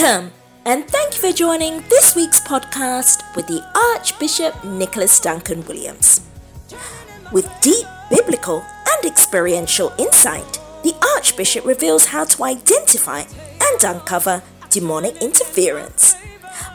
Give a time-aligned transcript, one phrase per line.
[0.00, 0.32] Welcome,
[0.64, 3.62] and thank you for joining this week's podcast with the
[3.94, 6.22] Archbishop Nicholas Duncan Williams.
[7.32, 13.24] With deep biblical and experiential insight, the Archbishop reveals how to identify
[13.60, 16.14] and uncover demonic interference.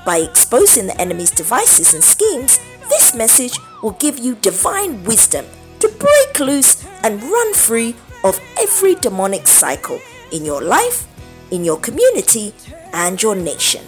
[0.06, 5.48] By exposing the enemy's devices and schemes, this message will give you divine wisdom
[5.80, 10.00] to break loose and run free of every demonic cycle
[10.32, 11.08] in your life,
[11.50, 12.54] in your community,
[12.96, 13.86] and your nation.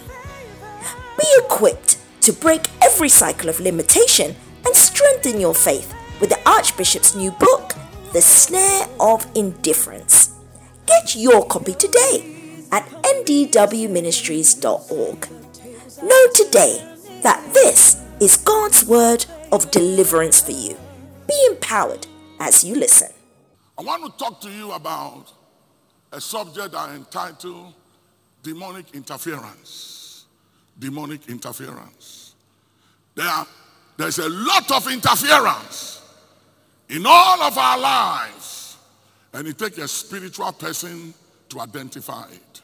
[1.18, 7.16] Be equipped to break every cycle of limitation and strengthen your faith with the Archbishop's
[7.16, 7.74] new book,
[8.12, 10.30] The Snare of Indifference.
[10.86, 12.36] Get your copy today
[12.70, 15.28] at ndwministries.org.
[16.02, 16.84] Know today
[17.22, 20.76] that this is God's word of deliverance for you.
[21.26, 22.06] Be empowered
[22.40, 23.08] as you listen.
[23.78, 25.32] I want to talk to you about
[26.12, 27.72] a subject I entitled
[28.42, 30.24] Demonic Interference.
[30.78, 32.34] Demonic Interference.
[33.14, 33.46] There,
[33.96, 36.02] there's a lot of interference
[36.88, 38.76] in all of our lives,
[39.32, 41.12] and it takes a spiritual person
[41.48, 42.62] to identify it.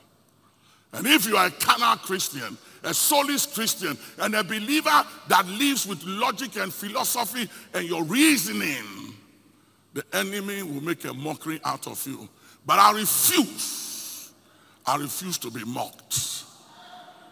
[0.92, 5.86] And if you are a carnal Christian, a soulless Christian, and a believer that lives
[5.86, 9.14] with logic and philosophy and your reasoning,
[9.92, 12.28] the enemy will make a mockery out of you.
[12.64, 13.84] But I refuse.
[14.87, 16.45] I refuse to be mocked.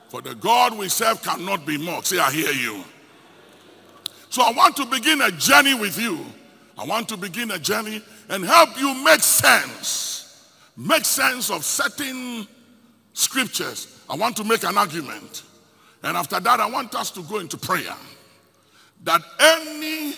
[0.09, 2.07] For the God we serve cannot be mocked.
[2.07, 2.85] Say, I hear you.
[4.31, 6.19] So I want to begin a journey with you.
[6.79, 10.51] I want to begin a journey and help you make sense.
[10.77, 12.47] Make sense of certain
[13.13, 14.01] scriptures.
[14.09, 15.43] I want to make an argument.
[16.03, 17.95] And after that, I want us to go into prayer.
[19.05, 20.17] That anything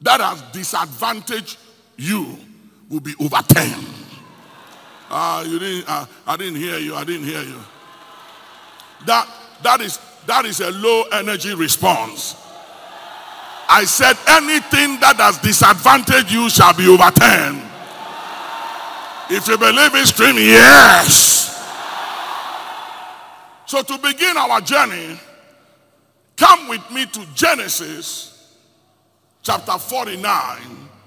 [0.00, 1.58] that has disadvantaged
[1.96, 2.38] you
[2.88, 4.03] will be overturned.
[5.10, 5.88] Ah, you didn't.
[5.88, 6.94] Uh, I didn't hear you.
[6.94, 7.60] I didn't hear you.
[9.06, 9.28] That
[9.62, 12.36] that is that is a low energy response.
[13.68, 17.62] I said anything that has disadvantaged you shall be overturned.
[19.30, 21.44] If you believe it, scream yes.
[23.66, 25.18] So to begin our journey,
[26.36, 28.54] come with me to Genesis
[29.42, 30.60] chapter 49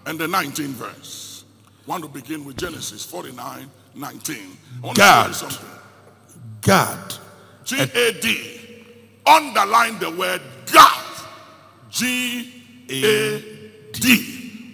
[0.08, 1.44] and the 19th verse.
[1.88, 4.38] I want to begin with Genesis 49, 19.
[4.94, 5.35] Gad.
[6.62, 7.13] Gad.
[7.66, 8.85] G-A-D.
[9.25, 10.41] Underline the word
[10.72, 11.06] Gad.
[11.90, 12.90] G-A-D.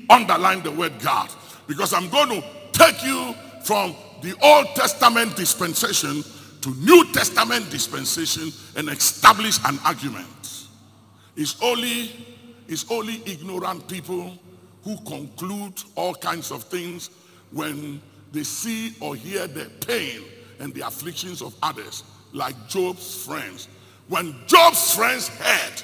[0.09, 1.29] Underline the word Gad.
[1.67, 6.23] Because I'm going to take you from the Old Testament dispensation
[6.61, 10.67] to New Testament dispensation and establish an argument.
[11.35, 12.11] It's only,
[12.67, 14.37] it's only ignorant people
[14.83, 17.09] who conclude all kinds of things
[17.51, 18.01] when
[18.33, 20.23] they see or hear the pain
[20.59, 23.69] and the afflictions of others, like Job's friends.
[24.07, 25.83] When Job's friends heard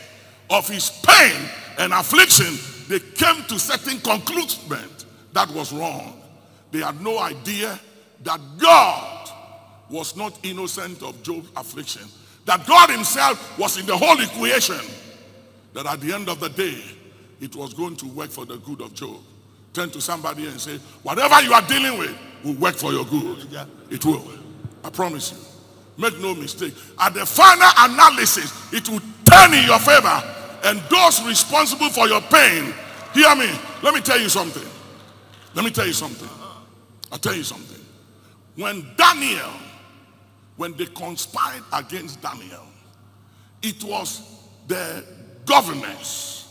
[0.50, 1.40] of his pain
[1.78, 2.58] and affliction,
[2.90, 4.60] they came to certain conclusion
[5.32, 6.20] that was wrong.
[6.72, 7.80] They had no idea
[8.24, 9.30] that God
[9.90, 12.08] was not innocent of Job's affliction.
[12.46, 14.80] That God himself was in the whole equation.
[15.74, 16.84] That at the end of the day,
[17.40, 19.18] it was going to work for the good of Job.
[19.72, 23.48] Turn to somebody and say, whatever you are dealing with will work for your good.
[23.90, 24.24] It will.
[24.84, 25.38] I promise you.
[26.02, 26.74] Make no mistake.
[26.98, 30.24] At the final analysis, it will turn in your favor.
[30.64, 32.74] And those responsible for your pain,
[33.14, 33.50] hear me.
[33.84, 34.68] Let me tell you something.
[35.56, 36.30] Let me tell you something.
[37.12, 37.84] I'll tell you something.
[38.56, 39.52] When Daniel,
[40.58, 42.66] when they conspired against Daniel,
[43.62, 44.22] it was
[44.68, 45.04] the
[45.46, 46.48] governors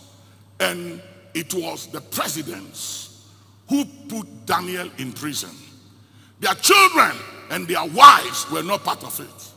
[0.61, 1.01] and
[1.35, 3.31] it was the presidents
[3.69, 5.51] who put Daniel in prison.
[6.41, 7.13] Their children
[7.51, 9.53] and their wives were not part of it.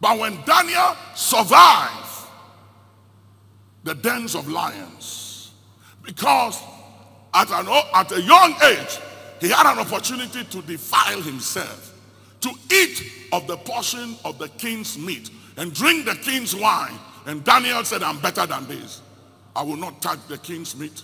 [0.00, 2.28] But when Daniel survived
[3.84, 5.52] the dens of lions,
[6.02, 6.60] because
[7.34, 8.98] at, an, at a young age,
[9.40, 11.98] he had an opportunity to defile himself,
[12.40, 16.98] to eat of the portion of the king's meat and drink the king's wine.
[17.26, 19.00] And Daniel said, I'm better than this.
[19.54, 21.02] I will not touch the king's meat.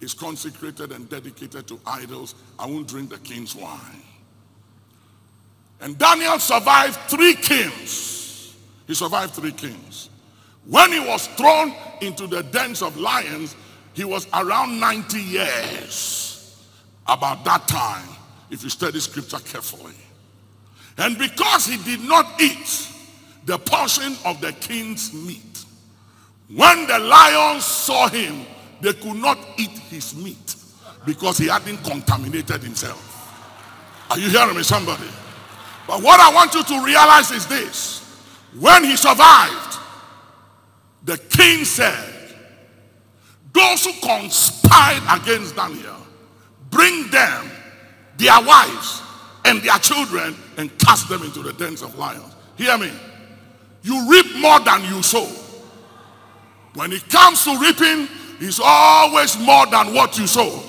[0.00, 2.36] It's consecrated and dedicated to idols.
[2.58, 4.02] I won't drink the king's wine.
[5.80, 8.56] And Daniel survived three kings.
[8.86, 10.10] He survived three kings.
[10.66, 13.54] When he was thrown into the dens of lions,
[13.94, 16.68] he was around 90 years
[17.06, 18.08] about that time
[18.50, 19.94] if you study scripture carefully.
[20.98, 22.88] And because he did not eat
[23.44, 25.64] the portion of the king's meat,
[26.54, 28.46] when the lions saw him,
[28.80, 30.56] they could not eat his meat
[31.06, 33.04] because he hadn't contaminated himself.
[34.10, 35.08] Are you hearing me, somebody?
[35.88, 38.04] But what I want you to realize is this.
[38.60, 39.78] When he survived,
[41.04, 42.14] the king said,
[43.54, 45.96] those who conspired against Daniel,
[46.70, 47.50] bring them,
[48.18, 49.02] their wives,
[49.46, 52.36] and their children, and cast them into the dens of lions.
[52.56, 52.92] Hear me.
[53.82, 55.26] You reap more than you sow.
[56.74, 58.08] When it comes to reaping,
[58.40, 60.62] it's always more than what you sow.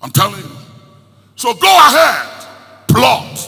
[0.00, 0.56] I'm telling you.
[1.34, 2.46] So go ahead,
[2.86, 3.47] plot.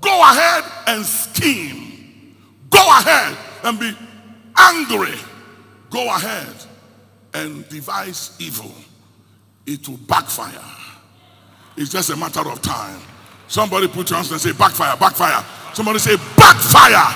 [0.00, 2.36] Go ahead and scheme.
[2.70, 3.92] Go ahead and be
[4.56, 5.14] angry.
[5.90, 6.54] Go ahead
[7.34, 8.72] and devise evil.
[9.66, 10.64] It will backfire.
[11.76, 13.00] It's just a matter of time.
[13.48, 15.44] Somebody put your hands and say, backfire, backfire.
[15.74, 17.14] Somebody say, backfire.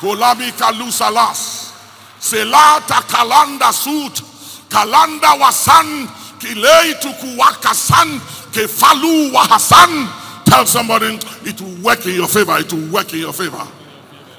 [0.00, 1.72] Kolabi kalusalas.
[2.18, 4.22] Selata kalanda suit.
[4.68, 6.08] Kalanda wasan.
[6.38, 8.20] Kilei tukuwakasan.
[8.52, 10.19] Kefalu wahasan.
[10.50, 12.56] Tell somebody it will work in your favor.
[12.58, 13.64] It will work in your favor.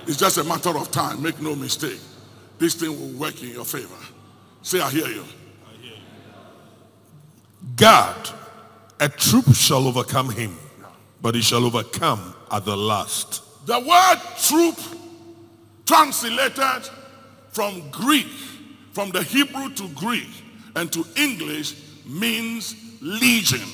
[0.06, 1.24] It's just a matter of time.
[1.24, 2.02] Make no mistake.
[2.60, 3.96] This thing will work in your favor.
[4.62, 5.24] Say, I hear you.
[7.78, 8.30] Gad,
[9.00, 10.58] a troop shall overcome him,
[11.22, 13.66] but he shall overcome at the last.
[13.66, 14.78] The word troop
[15.86, 16.90] translated
[17.52, 18.28] from Greek,
[18.92, 20.28] from the Hebrew to Greek
[20.76, 21.74] and to English
[22.06, 23.66] means legion.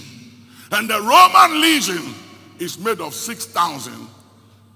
[0.72, 2.14] And the Roman legion
[2.60, 4.08] is made of 6,000,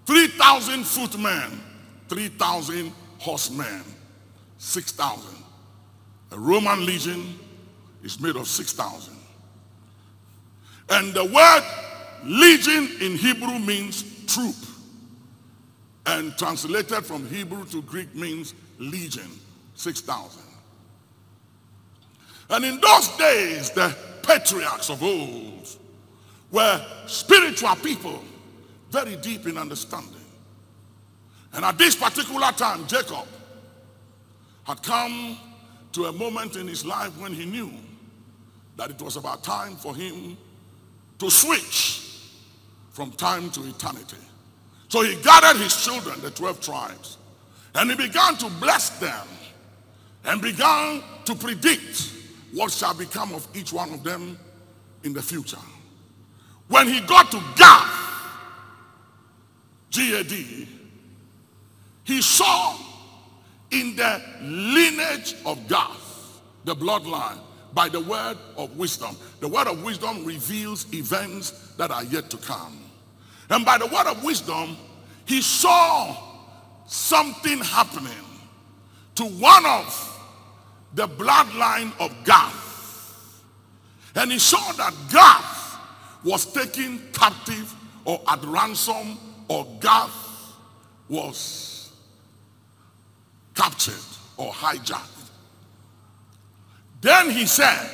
[0.06, 1.62] 3,000 footmen,
[2.08, 3.84] 3,000 horsemen,
[4.58, 5.44] 6,000.
[6.32, 7.38] A Roman legion
[8.04, 9.14] is made of 6,000.
[10.90, 11.64] And the word
[12.24, 14.56] legion in Hebrew means troop.
[16.06, 19.30] And translated from Hebrew to Greek means legion,
[19.76, 20.42] 6,000.
[22.50, 25.68] And in those days, the patriarchs of old
[26.52, 28.22] were spiritual people,
[28.90, 30.16] very deep in understanding.
[31.54, 33.28] And at this particular time, Jacob
[34.64, 35.38] had come
[35.94, 37.72] to a moment in his life when he knew
[38.78, 40.38] that it was about time for him
[41.20, 42.02] to switch
[42.92, 44.18] from time to eternity.
[44.88, 47.18] So he gathered his children, the 12 tribes,
[47.76, 49.28] and he began to bless them
[50.26, 52.14] and began to predict
[52.54, 54.38] what shall become of each one of them
[55.04, 55.58] in the future.
[56.72, 58.32] When he got to Gath,
[59.90, 60.70] G-A-D,
[62.06, 62.78] he saw
[63.72, 67.40] in the lineage of Gath, the bloodline,
[67.74, 69.18] by the word of wisdom.
[69.42, 72.80] The word of wisdom reveals events that are yet to come.
[73.50, 74.78] And by the word of wisdom,
[75.26, 76.16] he saw
[76.88, 78.14] something happening
[79.16, 80.20] to one of
[80.94, 83.44] the bloodline of Gath.
[84.16, 85.61] And he saw that Gath
[86.24, 87.74] was taken captive
[88.06, 90.56] or at ransom or Gath
[91.10, 91.92] was
[93.56, 93.94] captured
[94.38, 95.30] or hijacked.
[97.02, 97.90] Then he said,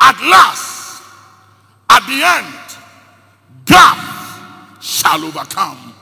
[0.00, 1.02] at last,
[1.88, 2.78] at the end,
[3.64, 5.94] God shall overcome.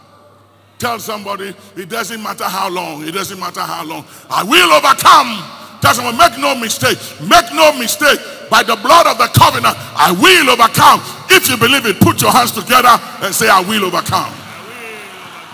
[0.78, 4.04] Tell somebody, it doesn't matter how long, it doesn't matter how long.
[4.28, 5.80] I will overcome.
[5.80, 8.18] Tell someone, make no mistake, make no mistake.
[8.52, 11.00] By the blood of the covenant, I will overcome.
[11.30, 14.30] If you believe it, put your hands together and say, I will overcome.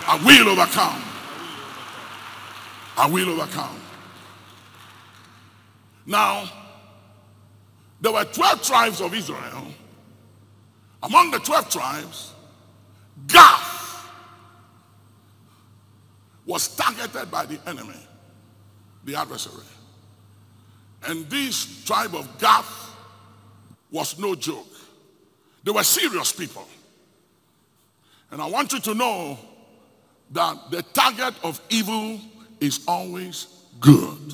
[0.05, 1.01] I will overcome.
[2.97, 3.79] I will overcome.
[6.05, 6.49] Now,
[8.01, 9.67] there were 12 tribes of Israel.
[11.01, 12.33] Among the 12 tribes,
[13.27, 14.09] Gath
[16.45, 17.95] was targeted by the enemy,
[19.05, 19.63] the adversary.
[21.07, 22.87] And this tribe of Gath
[23.91, 24.67] was no joke.
[25.63, 26.67] They were serious people.
[28.31, 29.37] And I want you to know
[30.31, 32.19] that the target of evil
[32.59, 33.47] is always
[33.79, 34.33] good.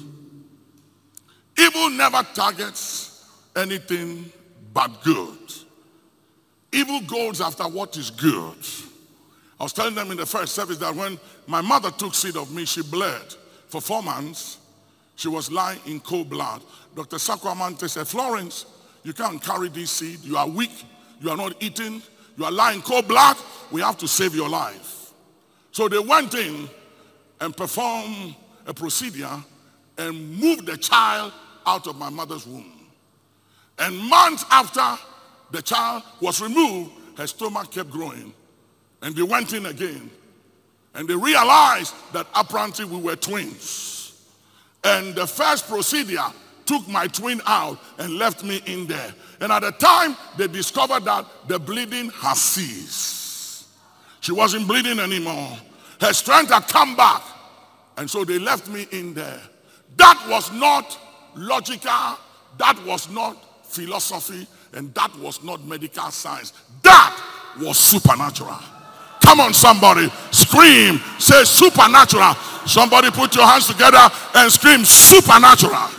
[1.57, 4.31] Evil never targets anything
[4.73, 5.37] but good.
[6.71, 8.57] Evil goes after what is good.
[9.57, 12.53] I was telling them in the first service that when my mother took seed of
[12.53, 13.33] me, she bled
[13.69, 14.57] for four months.
[15.15, 16.61] She was lying in cold blood.
[16.93, 17.15] Dr.
[17.15, 18.65] Sakwamante said, Florence,
[19.05, 20.23] you can't carry this seed.
[20.23, 20.83] You are weak.
[21.21, 22.01] You are not eating.
[22.37, 23.37] You are lying cold blood.
[23.71, 25.13] We have to save your life.
[25.71, 26.67] So they went in
[27.39, 28.35] and performed
[28.65, 29.43] a procedure
[29.99, 31.33] and moved the child
[31.67, 32.89] out of my mother's womb.
[33.77, 35.03] And months after
[35.51, 38.33] the child was removed, her stomach kept growing.
[39.03, 40.09] And they went in again.
[40.95, 44.19] And they realized that apparently we were twins.
[44.83, 46.25] And the first procedure
[46.65, 49.13] took my twin out and left me in there.
[49.39, 53.67] And at the time, they discovered that the bleeding has ceased.
[54.21, 55.57] She wasn't bleeding anymore.
[56.01, 57.21] Her strength had come back.
[57.97, 59.39] And so they left me in there.
[59.97, 60.99] That was not
[61.35, 62.17] logical.
[62.57, 64.47] That was not philosophy.
[64.73, 66.53] And that was not medical science.
[66.81, 67.21] That
[67.59, 68.59] was supernatural.
[69.21, 70.09] Come on, somebody.
[70.31, 70.99] Scream.
[71.19, 72.33] Say supernatural.
[72.65, 75.89] Somebody put your hands together and scream supernatural.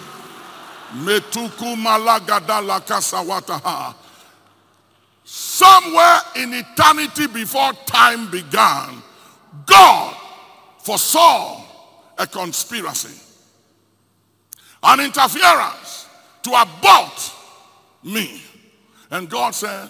[5.24, 9.02] Somewhere in eternity before time began,
[9.66, 10.16] God
[10.78, 11.64] foresaw
[12.16, 13.20] a conspiracy,
[14.82, 16.06] an interference
[16.42, 17.32] to abort
[18.04, 18.40] me.
[19.10, 19.88] And God said,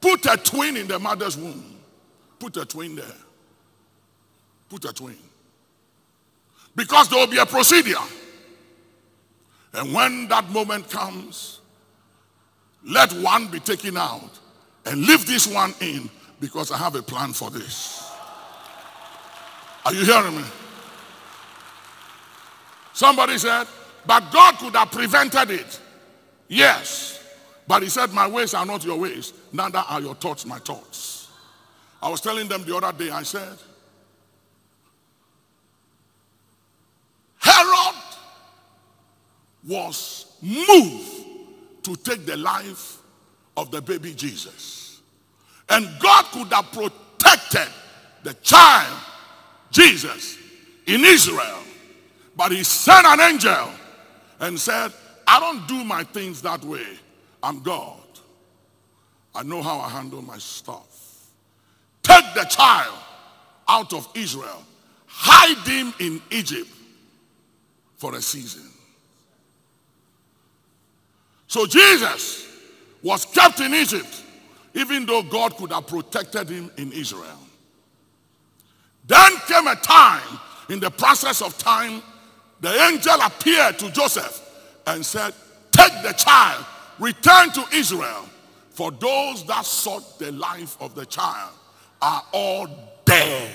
[0.00, 1.76] put a twin in the mother's womb.
[2.38, 3.04] Put a twin there.
[4.68, 5.16] Put a twin.
[6.76, 7.96] Because there will be a procedure.
[9.78, 11.60] And when that moment comes,
[12.84, 14.30] let one be taken out
[14.84, 18.10] and leave this one in because I have a plan for this.
[19.84, 20.42] Are you hearing me?
[22.92, 23.68] Somebody said,
[24.04, 25.80] but God could have prevented it.
[26.48, 27.24] Yes.
[27.68, 31.30] But he said, my ways are not your ways, neither are your thoughts my thoughts.
[32.02, 33.58] I was telling them the other day, I said,
[39.66, 41.26] was moved
[41.82, 42.98] to take the life
[43.56, 45.00] of the baby Jesus.
[45.68, 47.68] And God could have protected
[48.22, 48.98] the child,
[49.70, 50.38] Jesus,
[50.86, 51.58] in Israel.
[52.36, 53.70] But he sent an angel
[54.40, 54.92] and said,
[55.26, 56.86] I don't do my things that way.
[57.42, 58.00] I'm God.
[59.34, 61.26] I know how I handle my stuff.
[62.02, 62.94] Take the child
[63.68, 64.64] out of Israel.
[65.06, 66.70] Hide him in Egypt
[67.96, 68.70] for a season.
[71.48, 72.46] So Jesus
[73.02, 74.22] was kept in Egypt,
[74.74, 77.38] even though God could have protected him in Israel.
[79.06, 80.38] Then came a time,
[80.68, 82.02] in the process of time,
[82.60, 84.44] the angel appeared to Joseph
[84.86, 85.32] and said,
[85.70, 86.64] Take the child,
[86.98, 88.28] return to Israel,
[88.70, 91.52] for those that sought the life of the child
[92.02, 92.68] are all
[93.04, 93.54] dead.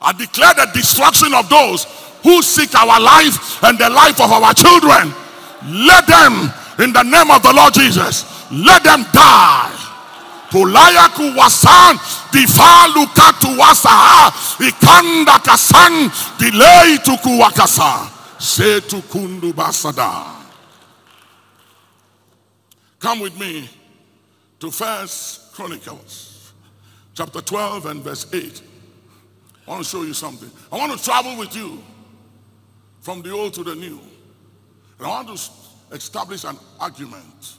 [0.00, 1.84] I declare the destruction of those
[2.22, 5.14] who seek our life and the life of our children.
[5.66, 9.80] Let them, in the name of the Lord Jesus, let them die.
[10.50, 11.98] Pulaya kuwasan
[12.30, 20.26] difaluka tuwasaha ikanda kasan delay tukuwakasa se tukundu basada.
[23.00, 23.68] Come with me
[24.60, 26.52] to First Chronicles,
[27.14, 28.62] chapter 12 and verse 8.
[29.66, 30.50] I want to show you something.
[30.70, 31.82] I want to travel with you
[33.00, 34.00] from the old to the new.
[34.98, 35.63] And I want to
[35.94, 37.58] establish an argument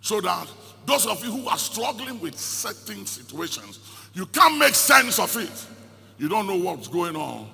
[0.00, 0.48] so that
[0.86, 3.80] those of you who are struggling with certain situations,
[4.14, 5.66] you can't make sense of it.
[6.18, 7.50] You don't know what's going on.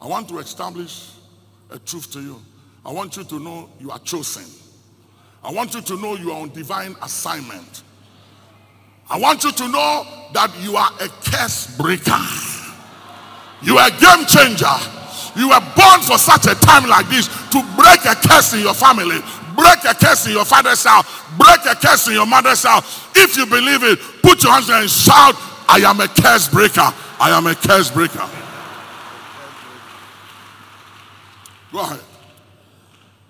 [0.00, 1.10] I want to establish
[1.70, 2.42] a truth to you.
[2.84, 4.44] I want you to know you are chosen.
[5.44, 7.82] I want you to know you are on divine assignment.
[9.08, 12.18] I want you to know that you are a curse breaker.
[13.62, 14.74] You are a game changer.
[15.36, 18.74] You were born for such a time like this to break a curse in your
[18.74, 19.20] family,
[19.54, 21.06] break a curse in your father's house,
[21.36, 23.08] break a curse in your mother's house.
[23.16, 25.34] If you believe it, put your hands there and shout,
[25.68, 26.92] I am a curse breaker.
[27.20, 28.28] I am a curse breaker.
[31.72, 32.00] Go ahead.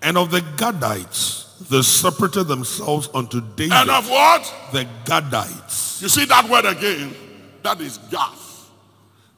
[0.03, 3.73] And of the Gadites, they separated themselves unto David.
[3.73, 4.55] And of what?
[4.73, 6.03] the Gadites.
[6.03, 7.15] You see that word again?
[7.63, 8.71] That is Gath.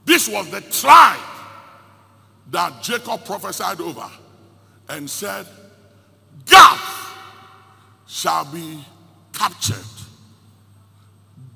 [0.07, 1.19] This was the tribe
[2.51, 4.09] that Jacob prophesied over
[4.89, 5.47] and said,
[6.47, 7.17] Gath
[8.07, 8.85] shall be
[9.33, 9.77] captured.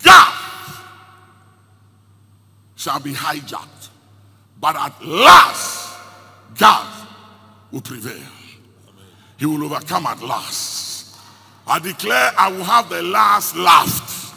[0.03, 0.83] Gath
[2.77, 3.89] shall be hijacked.
[4.61, 5.99] But at last,
[6.57, 7.07] Gath
[7.71, 8.23] will prevail.
[9.37, 11.17] He will overcome at last.
[11.67, 14.35] I declare I will have the last laugh.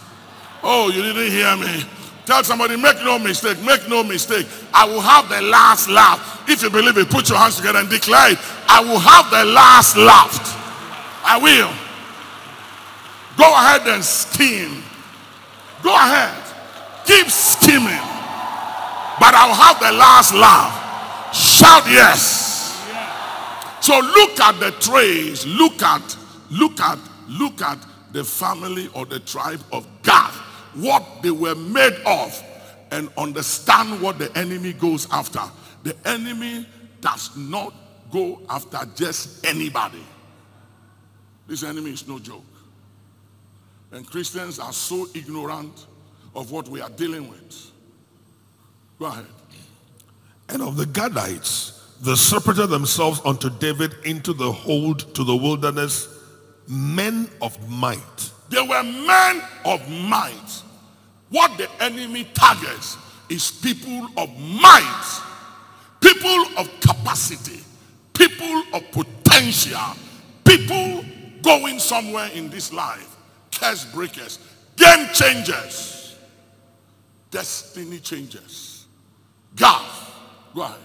[0.63, 1.83] Oh, you didn't hear me.
[2.25, 4.45] Tell somebody, make no mistake, make no mistake.
[4.73, 6.40] I will have the last laugh.
[6.51, 8.37] If you believe it, put your hands together and declare it.
[8.67, 10.35] I will have the last laugh.
[11.23, 11.71] I will.
[13.37, 14.83] Go ahead and scheme.
[15.81, 16.37] Go ahead.
[17.05, 18.03] Keep scheming.
[19.17, 21.33] But I'll have the last laugh.
[21.33, 22.77] Shout yes.
[23.79, 25.45] So look at the trace.
[25.45, 26.17] Look at,
[26.49, 27.77] look at, look at
[28.11, 30.31] the family or the tribe of Gad.
[30.73, 32.43] What they were made of.
[32.91, 35.39] And understand what the enemy goes after.
[35.83, 36.65] The enemy
[36.99, 37.73] does not
[38.11, 40.03] go after just anybody.
[41.47, 42.43] This enemy is no joke.
[43.91, 45.87] And Christians are so ignorant
[46.35, 47.71] of what we are dealing with.
[48.99, 49.25] Go ahead.
[50.49, 56.07] And of the Gadites, they separated themselves unto David into the hold to the wilderness,
[56.67, 58.31] men of might.
[58.49, 60.61] They were men of might.
[61.29, 62.97] What the enemy targets
[63.29, 65.21] is people of might,
[66.01, 67.61] people of capacity,
[68.13, 69.79] people of potential,
[70.43, 71.05] people
[71.41, 73.15] going somewhere in this life,
[73.57, 74.39] curse breakers,
[74.75, 76.17] game changers,
[77.29, 78.85] destiny changers.
[79.55, 79.85] God,
[80.53, 80.77] go ahead.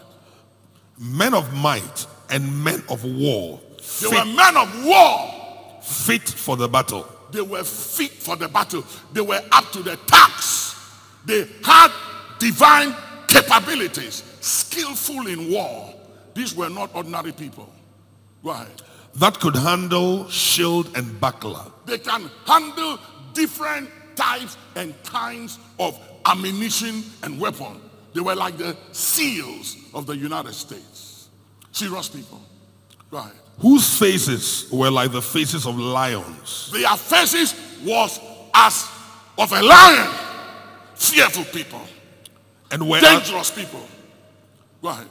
[0.98, 5.80] Men of might and men of war, They fit, were men of war.
[5.82, 7.06] fit for the battle.
[7.32, 8.84] They were fit for the battle.
[9.12, 10.76] They were up to the task.
[11.26, 11.90] They had
[12.38, 12.94] divine
[13.26, 15.94] capabilities, skillful in war.
[16.34, 17.68] These were not ordinary people.
[18.44, 18.82] Go ahead.
[19.16, 21.64] That could handle shield and buckler.
[21.86, 22.98] They can handle
[23.32, 27.80] different types and kinds of ammunition and weapon.
[28.14, 31.28] They were like the SEALs of the United States.
[31.72, 32.40] Serious people.
[33.10, 33.32] Go ahead.
[33.58, 38.18] whose faces were like the faces of lions, Their faces was
[38.54, 38.88] as
[39.38, 40.12] of a lion.
[40.94, 41.80] Fearful people.
[42.70, 43.86] and were, Dangerous people.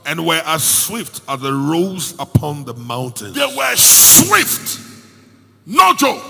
[0.05, 3.35] And were as swift as the roes upon the mountains.
[3.35, 4.79] They were swift.
[5.65, 6.23] No joke.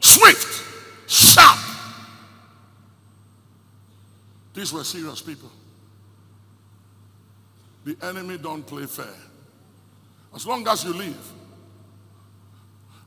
[0.00, 0.64] Swift.
[1.08, 1.58] Sharp.
[4.54, 5.50] These were serious people.
[7.84, 9.14] The enemy don't play fair.
[10.34, 11.32] As long as you live.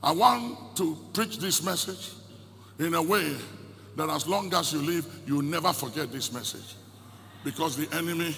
[0.02, 2.12] I want to preach this message
[2.78, 3.36] in a way
[3.96, 6.76] that as long as you live, you'll never forget this message.
[7.44, 8.34] Because the enemy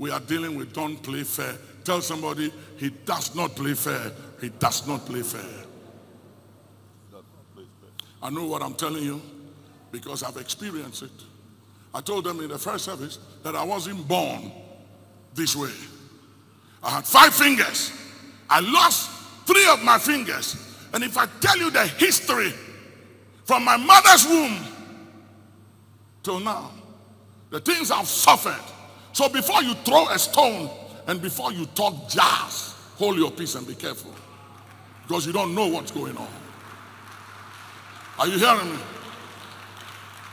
[0.00, 1.54] we are dealing with don't play fair.
[1.84, 4.10] Tell somebody he does not play fair.
[4.40, 5.44] He does not play fair.
[8.22, 9.20] I know what I'm telling you
[9.92, 11.10] because I've experienced it.
[11.92, 14.50] I told them in the first service that I wasn't born
[15.34, 15.72] this way.
[16.82, 17.92] I had five fingers.
[18.48, 19.10] I lost
[19.46, 20.56] three of my fingers.
[20.94, 22.54] And if I tell you the history
[23.44, 24.64] from my mother's womb
[26.22, 26.70] till now,
[27.50, 28.79] the things I've suffered.
[29.12, 30.70] So before you throw a stone
[31.06, 34.14] and before you talk jazz, hold your peace and be careful.
[35.06, 36.28] Because you don't know what's going on.
[38.18, 38.78] Are you hearing me?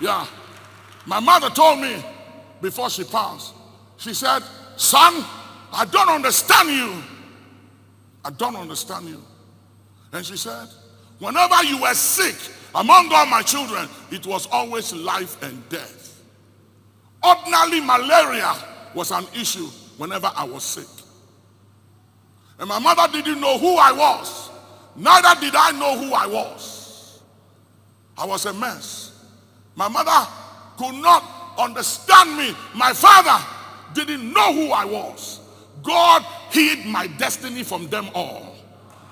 [0.01, 0.27] Yeah.
[1.05, 2.03] My mother told me
[2.61, 3.53] before she passed,
[3.97, 4.41] she said,
[4.75, 5.23] Son,
[5.71, 7.01] I don't understand you.
[8.23, 9.23] I don't understand you.
[10.11, 10.67] And she said,
[11.19, 12.35] Whenever you were sick
[12.75, 15.96] among all my children, it was always life and death.
[17.23, 18.53] Ordinarily, malaria
[18.93, 20.88] was an issue whenever I was sick.
[22.60, 24.49] And my mother didn't know who I was.
[24.95, 27.21] Neither did I know who I was.
[28.17, 29.25] I was a mess.
[29.75, 30.27] My mother
[30.77, 31.23] could not
[31.60, 32.56] understand me.
[32.73, 33.43] My father
[33.93, 35.39] didn't know who I was.
[35.84, 38.56] God hid my destiny from them all.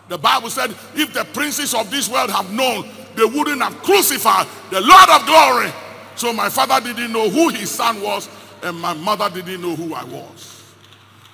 [0.08, 4.48] The Bible said, if the princes of this world have known, they wouldn't have crucified
[4.72, 5.72] the Lord of glory.
[6.16, 8.30] So my father didn't know who his son was,
[8.64, 10.64] and my mother didn't know who I was.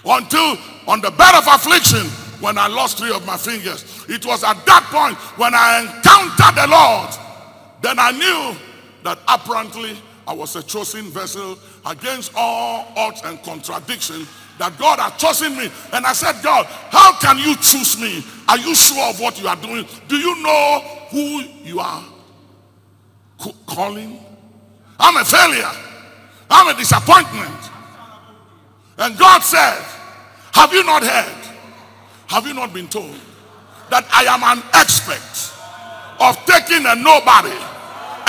[0.04, 2.08] Until on the bed of affliction,
[2.42, 6.56] when I lost three of my fingers, it was at that point when I encountered
[6.56, 7.10] the Lord,
[7.82, 8.58] then I knew
[9.04, 15.18] that apparently I was a chosen vessel against all odds and contradiction that God had
[15.18, 15.72] chosen me.
[15.94, 18.24] And I said, God, how can you choose me?
[18.48, 19.88] Are you sure of what you are doing?
[20.08, 22.04] Do you know who you are
[23.66, 24.20] calling?
[25.02, 25.72] I'm a failure.
[26.50, 27.58] I'm a disappointment.
[29.00, 29.84] And God said,
[30.54, 31.42] have you not heard?
[32.28, 33.16] Have you not been told
[33.90, 35.18] that I am an expert
[36.22, 37.58] of taking a nobody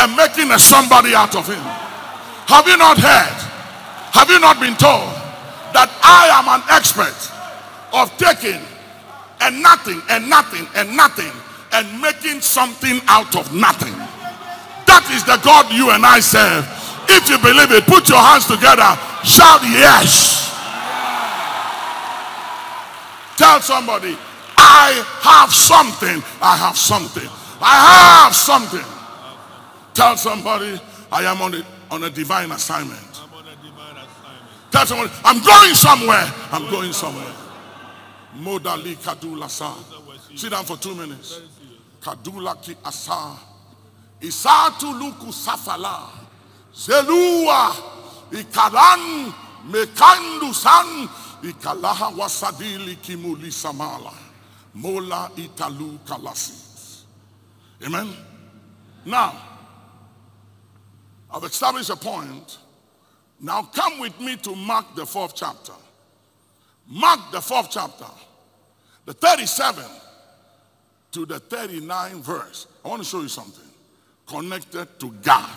[0.00, 1.62] and making a somebody out of him?
[2.48, 3.38] Have you not heard?
[4.16, 5.12] Have you not been told
[5.76, 7.14] that I am an expert
[7.92, 8.60] of taking
[9.40, 11.32] and nothing and nothing and nothing
[11.72, 13.94] and making something out of nothing?
[14.92, 16.68] That is the God you and I serve.
[17.08, 18.92] If you believe it, put your hands together,
[19.24, 20.52] shout yes.
[23.40, 24.12] Tell somebody,
[24.58, 26.20] I have something.
[26.44, 27.24] I have something.
[27.58, 28.84] I have something.
[29.94, 30.78] Tell somebody,
[31.10, 33.00] I am on a, on a divine assignment.
[34.70, 36.28] Tell somebody, I'm going somewhere.
[36.52, 37.32] I'm going somewhere.
[38.36, 39.74] Modali Kadula Sa.
[40.36, 41.40] Sit down for two minutes.
[42.02, 43.51] Kadula Ki Asa.
[44.22, 46.08] Isatu Luku Safala.
[46.74, 47.74] Zelua.
[48.30, 49.34] Ikalan
[49.68, 51.08] Mekandu San.
[51.42, 54.14] Ikalaha Wasadili Kimuli Samala.
[54.74, 57.04] Mola Italu Kalasi.
[57.84, 58.08] Amen.
[59.04, 59.36] Now,
[61.34, 62.58] I've established a point.
[63.40, 65.72] Now come with me to Mark the fourth chapter.
[66.88, 68.06] Mark the fourth chapter,
[69.04, 69.84] the 37
[71.12, 72.68] to the 39 verse.
[72.84, 73.71] I want to show you something
[74.32, 75.50] connected to God.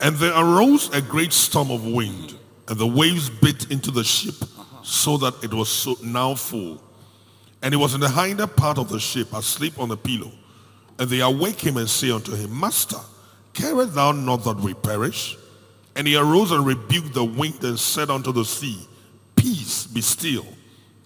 [0.00, 2.34] And there arose a great storm of wind,
[2.68, 4.34] and the waves beat into the ship
[4.82, 6.82] so that it was so now full.
[7.62, 10.32] And he was in the hinder part of the ship, asleep on a pillow.
[10.98, 12.98] And they awake him and say unto him, Master,
[13.52, 15.36] carest thou not that we perish?
[15.94, 18.88] And he arose and rebuked the wind and said unto the sea,
[19.36, 20.46] Peace, be still.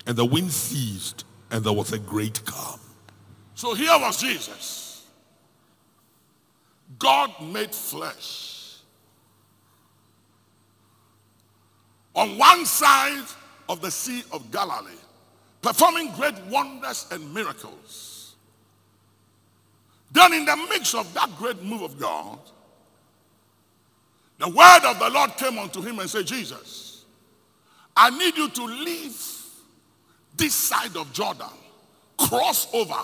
[0.07, 2.79] And the wind ceased, and there was a great calm.
[3.55, 4.84] So here was Jesus.
[6.99, 8.79] God made flesh.
[12.15, 13.25] On one side
[13.69, 14.93] of the Sea of Galilee,
[15.63, 18.37] performing great wonders and miracles.
[20.13, 22.39] Then in the midst of that great move of God,
[24.39, 27.05] the word of the Lord came unto him and said, Jesus,
[27.97, 29.21] I need you to leave
[30.37, 31.47] this side of Jordan,
[32.19, 33.01] cross over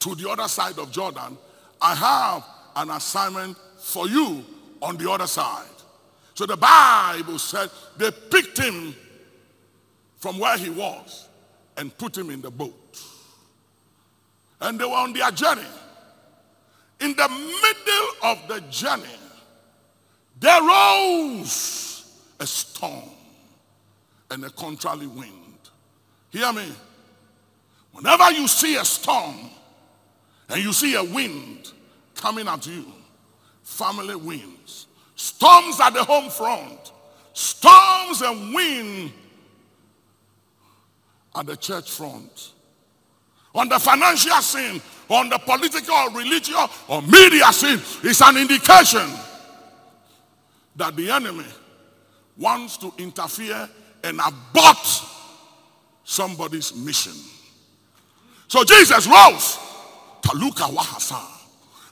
[0.00, 1.36] to the other side of Jordan.
[1.80, 2.44] I have
[2.76, 4.44] an assignment for you
[4.80, 5.66] on the other side.
[6.34, 8.94] So the Bible said they picked him
[10.16, 11.28] from where he was
[11.76, 13.02] and put him in the boat.
[14.60, 15.66] And they were on their journey.
[17.00, 19.02] In the middle of the journey,
[20.38, 22.04] there rose
[22.38, 23.10] a storm
[24.30, 25.58] and a contrary wind.
[26.30, 26.72] Hear me.
[27.92, 29.36] Whenever you see a storm
[30.48, 31.72] and you see a wind
[32.22, 32.84] coming at you,
[33.64, 36.92] family winds, storms at the home front,
[37.32, 39.12] storms and wind
[41.34, 42.52] at the church front,
[43.56, 46.54] on the financial scene, on the political, or religious,
[46.86, 49.10] or media scene, is an indication
[50.76, 51.44] that the enemy
[52.38, 53.68] wants to interfere
[54.04, 55.02] and abort
[56.04, 57.14] somebody's mission.
[58.46, 59.58] So Jesus rose.
[60.22, 61.41] Taluka wahasa.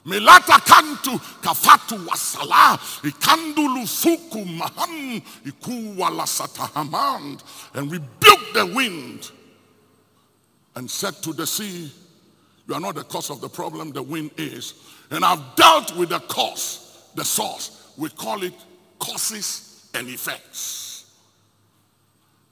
[0.05, 2.79] Melata kantu kafatu wasala.
[3.03, 5.21] ikandulu lufuku maham.
[5.45, 7.43] Iku walasatahamand.
[7.75, 9.31] And rebuked the wind.
[10.75, 11.91] And said to the sea,
[12.67, 14.73] You are not the cause of the problem, the wind is.
[15.11, 17.91] And I've dealt with the cause, the source.
[17.97, 18.53] We call it
[18.97, 21.11] causes and effects.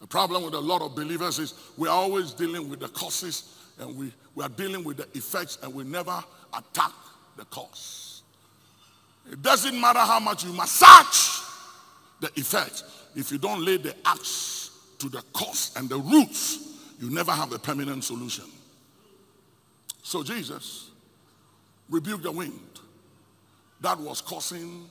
[0.01, 3.55] The problem with a lot of believers is we are always dealing with the causes
[3.79, 6.91] and we, we are dealing with the effects and we never attack
[7.39, 8.21] the cause.
[9.31, 11.41] It doesn't matter how much you massage
[12.19, 12.83] the effect.
[13.15, 16.59] If you don't lay the axe to the cause and the roots,
[16.99, 18.45] you never have a permanent solution.
[20.03, 20.89] So Jesus
[21.89, 22.59] rebuked the wind
[23.81, 24.89] that was causing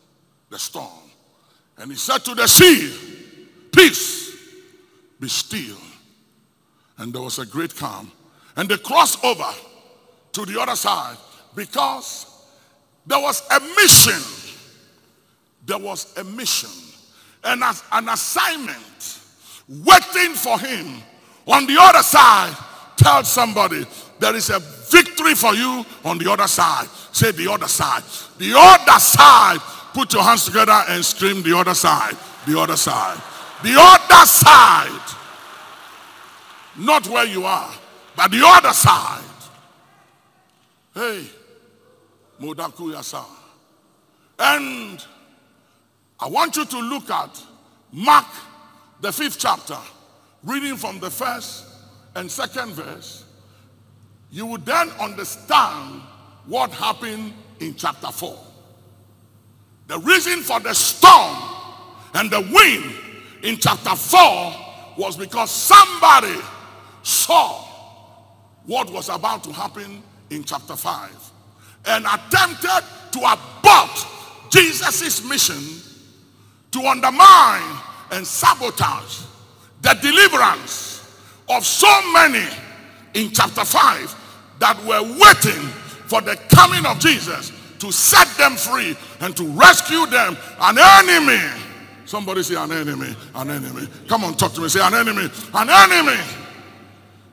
[0.49, 1.11] the storm.
[1.77, 2.97] And he said to the sea,
[3.71, 4.35] Peace,
[5.21, 5.77] be still.
[6.97, 8.11] And there was a great calm.
[8.57, 9.51] And they crossed over
[10.33, 11.17] to the other side
[11.55, 12.28] because
[13.09, 14.23] there was a mission.
[15.67, 16.71] There was a mission
[17.45, 19.21] and as an assignment
[19.69, 21.03] waiting for him
[21.47, 22.57] on the other side.
[22.97, 23.87] Tell somebody
[24.19, 26.89] there is a victory for you on the other side.
[27.13, 28.03] Say the other side.
[28.39, 29.61] The other side.
[29.95, 32.17] Put your hands together and scream the other side.
[32.47, 33.21] The other side.
[33.63, 35.15] The other side.
[36.77, 37.73] Not where you are,
[38.17, 39.25] but the other side.
[40.95, 41.25] Hey,
[42.41, 43.25] Modaku Yasa.
[44.39, 45.05] And
[46.21, 47.43] I want you to look at
[47.93, 48.27] Mark,
[49.01, 49.79] the fifth chapter,
[50.45, 51.65] reading from the first
[52.15, 53.25] and second verse.
[54.31, 56.03] You would then understand
[56.47, 58.39] what happened in chapter 4.
[59.87, 61.37] The reason for the storm
[62.15, 62.93] and the wind
[63.43, 64.55] in chapter 4
[64.99, 66.37] was because somebody
[67.03, 67.65] saw
[68.67, 71.28] what was about to happen in chapter 5
[71.87, 74.07] and attempted to abort
[74.51, 75.83] Jesus' mission
[76.71, 77.79] to undermine
[78.13, 79.23] and sabotage
[79.83, 82.47] the deliverance of so many
[83.15, 84.15] in chapter 5
[84.59, 85.63] that were waiting
[86.09, 90.37] for the coming of Jesus to set them free and to rescue them.
[90.61, 91.41] An enemy.
[92.05, 93.15] Somebody say an enemy.
[93.35, 93.87] An enemy.
[94.09, 94.69] Come on, talk to me.
[94.69, 95.31] Say an enemy.
[95.55, 96.21] An enemy.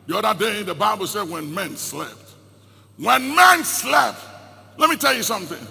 [0.08, 2.36] The other day, the Bible said when men slept.
[2.98, 4.20] When men slept,
[4.78, 5.66] let me tell you something.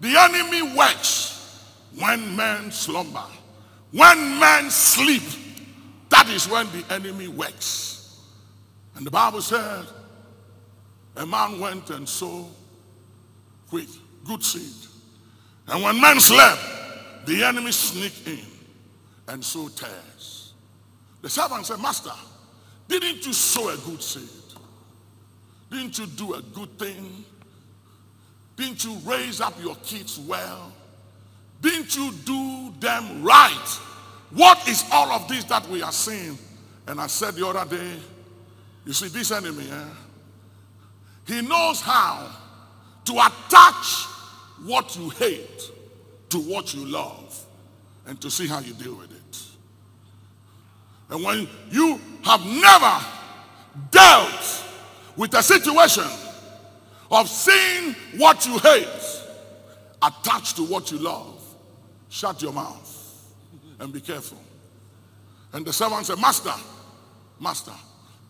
[0.00, 1.64] The enemy works
[1.98, 3.26] when men slumber.
[3.92, 5.22] When men sleep,
[6.08, 8.20] that is when the enemy works.
[8.96, 9.86] And the Bible said,
[11.16, 12.46] a man went and sowed
[13.70, 13.88] wheat,
[14.24, 14.88] good seed.
[15.68, 16.60] And when men slept,
[17.26, 18.46] the enemy sneaked in
[19.28, 20.52] and sowed tares.
[21.22, 22.12] The servant said, Master,
[22.88, 24.28] didn't you sow a good seed?
[25.70, 27.24] Didn't you do a good thing?
[28.60, 30.70] Didn't you raise up your kids well?
[31.62, 33.78] Didn't you do them right?
[34.32, 36.36] What is all of this that we are seeing?
[36.86, 37.96] And I said the other day,
[38.84, 39.84] you see this enemy, eh?
[41.26, 42.30] he knows how
[43.06, 44.04] to attach
[44.62, 45.70] what you hate
[46.28, 47.42] to what you love
[48.06, 49.38] and to see how you deal with it.
[51.08, 53.06] And when you have never
[53.90, 54.64] dealt
[55.16, 56.04] with a situation
[57.10, 58.86] of seeing what you hate
[60.02, 61.42] attached to what you love,
[62.08, 62.90] shut your mouth
[63.80, 64.38] and be careful.
[65.52, 66.54] And the servant said, Master,
[67.40, 67.72] Master,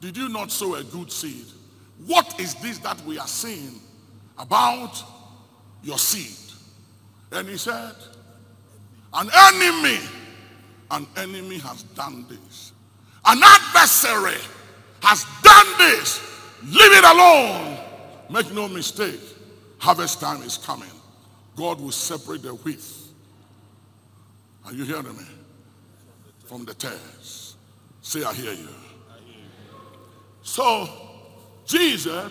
[0.00, 1.46] did you not sow a good seed?
[2.06, 3.80] What is this that we are seeing
[4.38, 5.02] about
[5.82, 6.54] your seed?
[7.32, 7.94] And he said,
[9.12, 9.98] An enemy,
[10.90, 12.72] an enemy has done this.
[13.26, 14.40] An adversary
[15.02, 16.20] has done this.
[16.64, 17.78] Leave it alone.
[18.30, 19.20] Make no mistake.
[19.78, 20.88] Harvest time is coming.
[21.56, 22.84] God will separate the wheat.
[24.64, 25.24] Are you hearing me?
[26.44, 27.56] From the tares.
[28.02, 28.68] Say, I hear you.
[30.42, 30.88] So,
[31.66, 32.30] Jesus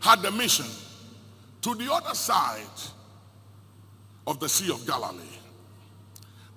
[0.00, 0.66] had the mission
[1.62, 2.64] to the other side
[4.26, 5.22] of the Sea of Galilee.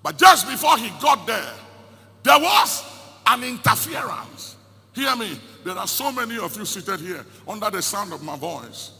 [0.02, 1.54] But just before he got there,
[2.22, 2.84] there was
[3.26, 4.56] an interference.
[4.94, 5.38] Hear me.
[5.64, 8.92] There are so many of you seated here under the sound of my voice.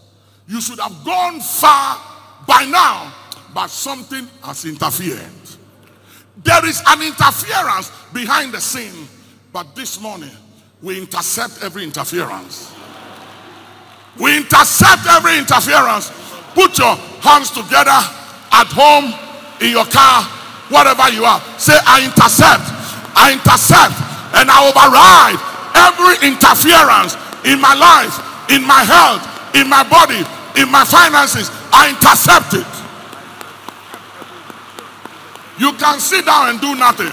[0.48, 2.00] You should have gone far
[2.46, 3.12] by now,
[3.53, 5.20] but something has interfered.
[6.42, 9.07] There is an interference behind the scene,
[9.53, 10.31] but this morning
[10.83, 12.74] we intercept every interference.
[14.18, 16.11] We intercept every interference.
[16.55, 17.98] Put your hands together
[18.53, 19.12] at home,
[19.61, 20.22] in your car,
[20.68, 21.40] whatever you are.
[21.59, 22.64] Say, I intercept,
[23.16, 23.94] I intercept,
[24.35, 28.17] and I override every interference in my life,
[28.51, 29.23] in my health,
[29.55, 30.23] in my body,
[30.61, 31.51] in my finances.
[31.73, 32.75] I intercept it.
[35.59, 37.13] You can sit down and do nothing.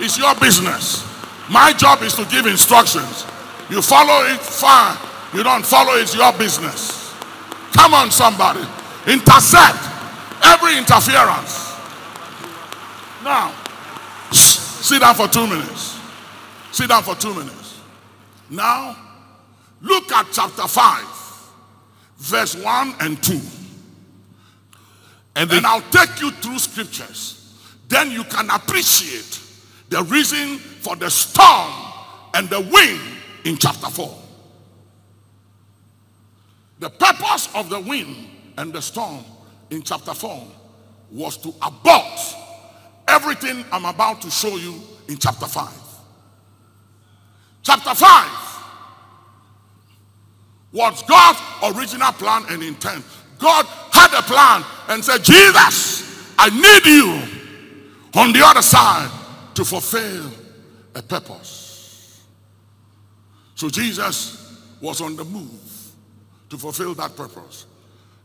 [0.00, 1.06] It's your business.
[1.50, 3.26] My job is to give instructions.
[3.68, 4.96] You follow it, fine.
[5.34, 7.14] You don't follow it, it's your business.
[7.72, 8.60] Come on, somebody.
[9.06, 9.78] Intercept
[10.42, 11.70] every interference.
[13.22, 13.54] Now,
[14.32, 15.98] sit down for two minutes.
[16.72, 17.59] Sit down for two minutes.
[18.50, 18.96] Now,
[19.80, 21.52] look at chapter 5,
[22.18, 23.40] verse 1 and 2.
[25.36, 27.54] And, And I'll take you through scriptures.
[27.88, 29.40] Then you can appreciate
[29.88, 31.72] the reason for the storm
[32.34, 33.00] and the wind
[33.44, 34.18] in chapter 4.
[36.80, 38.16] The purpose of the wind
[38.58, 39.24] and the storm
[39.70, 40.46] in chapter 4
[41.12, 42.20] was to abort
[43.06, 45.89] everything I'm about to show you in chapter 5.
[47.62, 48.40] Chapter 5
[50.72, 51.40] was God's
[51.76, 53.04] original plan and intent.
[53.38, 59.10] God had a plan and said, Jesus, I need you on the other side
[59.54, 60.30] to fulfill
[60.94, 62.22] a purpose.
[63.54, 65.92] So Jesus was on the move
[66.48, 67.66] to fulfill that purpose.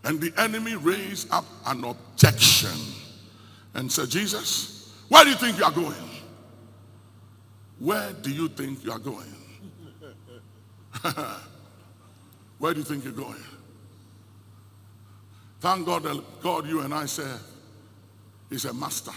[0.04, 2.78] And the enemy raised up an objection
[3.74, 5.94] and said, Jesus, where do you think you are going?
[7.80, 9.34] Where do you think you are going?
[12.60, 13.44] where do you think you're going?
[15.60, 17.42] Thank God that God, you and I serve,
[18.50, 19.12] is a master.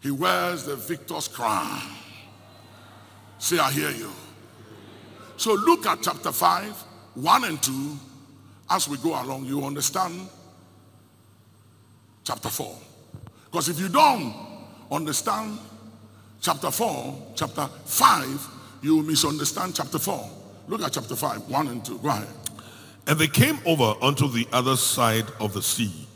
[0.00, 1.80] He wears the victor's crown.
[3.38, 4.10] Say, I hear you.
[5.36, 6.72] So look at chapter 5,
[7.14, 7.98] 1 and 2.
[8.70, 10.28] As we go along, you understand
[12.22, 12.78] chapter 4.
[13.46, 14.34] Because if you don't
[14.90, 15.58] understand
[16.44, 18.48] chapter 4, chapter 5,
[18.82, 20.30] you misunderstand chapter 4.
[20.68, 21.98] Look at chapter 5, 1 and 2.
[21.98, 22.28] Go ahead.
[23.06, 26.06] and they came over unto the other side of the sea,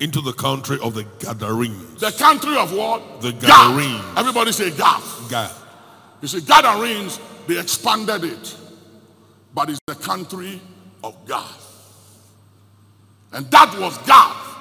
[0.00, 2.00] into the country of the Gadarenes.
[2.00, 3.20] The country of what?
[3.20, 3.32] The.
[3.32, 4.18] Gadarenes.
[4.18, 5.30] Everybody say Gath.
[5.30, 5.50] Gad.
[6.22, 8.56] You see, Gadarenes, they expanded it.
[9.54, 10.60] But it's the country
[11.04, 11.66] of Gath.
[13.32, 14.56] And that was Gath.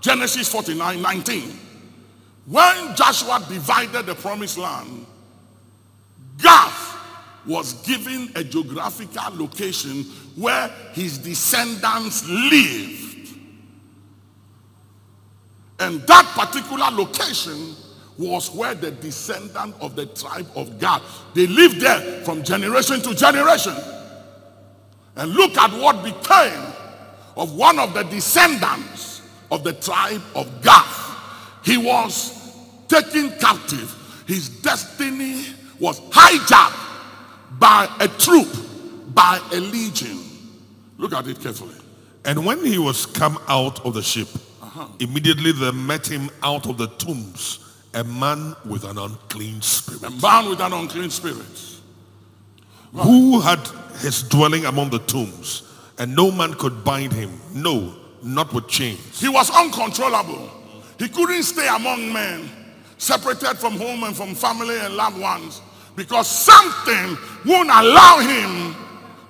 [0.00, 1.58] Genesis 49, 19.
[2.48, 5.04] When Joshua divided the promised land,
[6.38, 6.96] Gath
[7.46, 13.34] was given a geographical location where his descendants lived.
[15.78, 17.74] And that particular location
[18.16, 21.02] was where the descendant of the tribe of Gad,
[21.34, 23.74] they lived there from generation to generation.
[25.16, 26.72] And look at what became
[27.36, 31.04] of one of the descendants of the tribe of Gath.
[31.62, 32.37] He was
[32.88, 33.94] taken captive.
[34.26, 35.44] His destiny
[35.78, 38.48] was hijacked by a troop,
[39.14, 40.18] by a legion.
[40.96, 41.74] Look at it carefully.
[42.24, 44.28] And when he was come out of the ship,
[44.60, 44.88] uh-huh.
[45.00, 50.10] immediately there met him out of the tombs a man with an unclean spirit, A
[50.10, 51.80] man with an unclean spirit.
[52.92, 53.60] who had
[54.00, 55.62] his dwelling among the tombs,
[55.98, 59.20] and no man could bind him, no, not with chains.
[59.20, 60.50] He was uncontrollable.
[60.98, 62.48] He couldn't stay among men,
[62.98, 65.62] separated from home and from family and loved ones,
[65.96, 68.76] because something won't allow him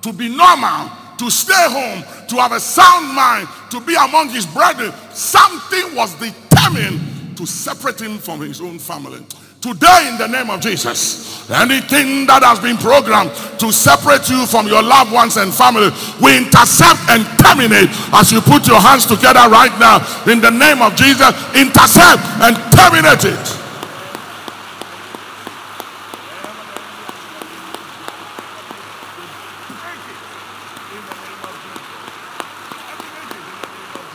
[0.02, 4.46] to be normal, to stay home, to have a sound mind, to be among his
[4.46, 4.92] brethren.
[5.12, 9.24] Something was determined to separate him from his own family.
[9.60, 14.68] Today, in the name of Jesus, anything that has been programmed to separate you from
[14.68, 15.90] your loved ones and family,
[16.22, 19.98] we intercept and terminate as you put your hands together right now.
[20.30, 23.46] In the name of Jesus, intercept and terminate it.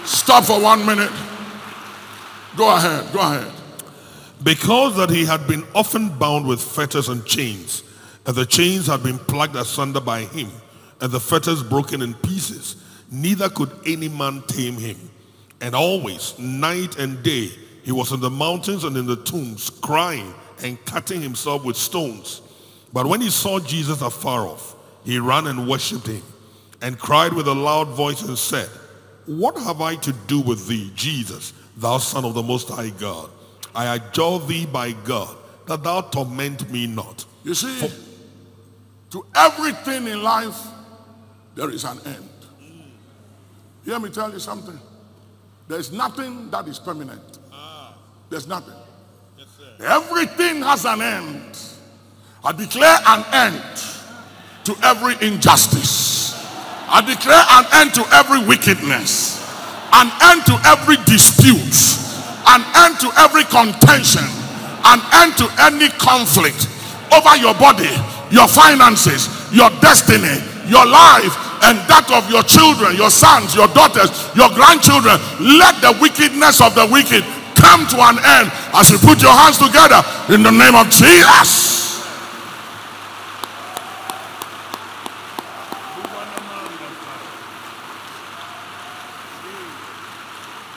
[0.07, 1.11] Stop for one minute.
[2.55, 3.62] Go ahead, go ahead.
[4.41, 7.83] Because that he had been often bound with fetters and chains,
[8.25, 10.49] and the chains had been plucked asunder by him,
[11.01, 12.77] and the fetters broken in pieces,
[13.11, 14.97] neither could any man tame him.
[15.61, 17.51] And always, night and day,
[17.83, 22.41] he was in the mountains and in the tombs, crying and cutting himself with stones.
[22.91, 26.23] But when he saw Jesus afar off, he ran and worshipped him,
[26.81, 28.69] and cried with a loud voice and said,
[29.25, 33.29] What have I to do with thee, Jesus, thou Son of the Most High God?
[33.75, 35.35] I adjure thee by God
[35.67, 37.25] that thou torment me not.
[37.43, 37.89] You see,
[39.11, 40.59] to everything in life,
[41.55, 42.29] there is an end.
[43.85, 44.79] Hear me tell you something.
[45.67, 47.39] There's nothing that is permanent.
[47.51, 47.95] Ah.
[48.29, 48.73] There's nothing.
[49.79, 51.57] Everything has an end.
[52.43, 53.63] I declare an end
[54.65, 56.33] to every injustice.
[56.87, 59.41] I declare an end to every wickedness.
[59.93, 62.02] An end to every dispute.
[62.47, 64.25] An end to every contention.
[64.83, 66.67] An end to any conflict
[67.13, 67.91] over your body,
[68.31, 74.11] your finances, your destiny, your life, and that of your children, your sons, your daughters,
[74.35, 75.15] your grandchildren.
[75.39, 77.23] Let the wickedness of the wicked
[77.55, 80.03] come to an end as you put your hands together
[80.33, 81.71] in the name of Jesus.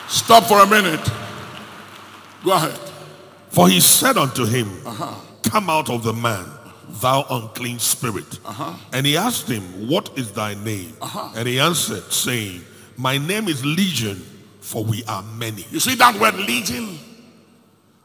[0.07, 1.26] Stop for a minute.
[2.43, 2.79] Go ahead.
[3.49, 5.13] For he said unto him, uh-huh.
[5.43, 6.45] Come out of the man,
[7.01, 8.39] thou unclean spirit.
[8.45, 8.73] Uh-huh.
[8.91, 10.93] And he asked him, What is thy name?
[11.01, 11.31] Uh-huh.
[11.35, 12.61] And he answered, saying,
[12.97, 14.17] My name is Legion,
[14.59, 15.65] for we are many.
[15.71, 16.99] You see that word legion?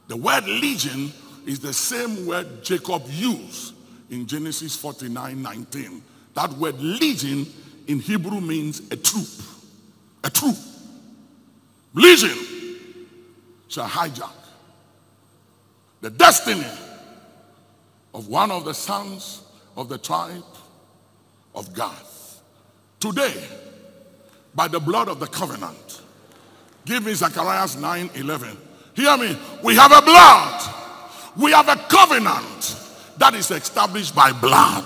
[0.09, 1.13] The word legion
[1.47, 3.75] is the same word Jacob used
[4.11, 6.03] in Genesis 49 19.
[6.35, 7.47] That word legion
[7.89, 9.29] in Hebrew means a troop.
[10.23, 10.57] A troop.
[11.95, 12.52] Legion
[13.73, 14.31] shall hijack
[16.03, 16.67] the destiny
[18.13, 19.43] of one of the sons
[19.77, 20.45] of the tribe
[21.55, 21.91] of Gad.
[23.01, 23.35] Today,
[24.55, 26.03] by the blood of the covenant,
[26.85, 28.57] give me Zacharias 9 11.
[28.95, 29.39] Hear me.
[29.63, 30.75] We have a blood.
[31.37, 32.77] We have a covenant
[33.17, 34.85] that is established by blood.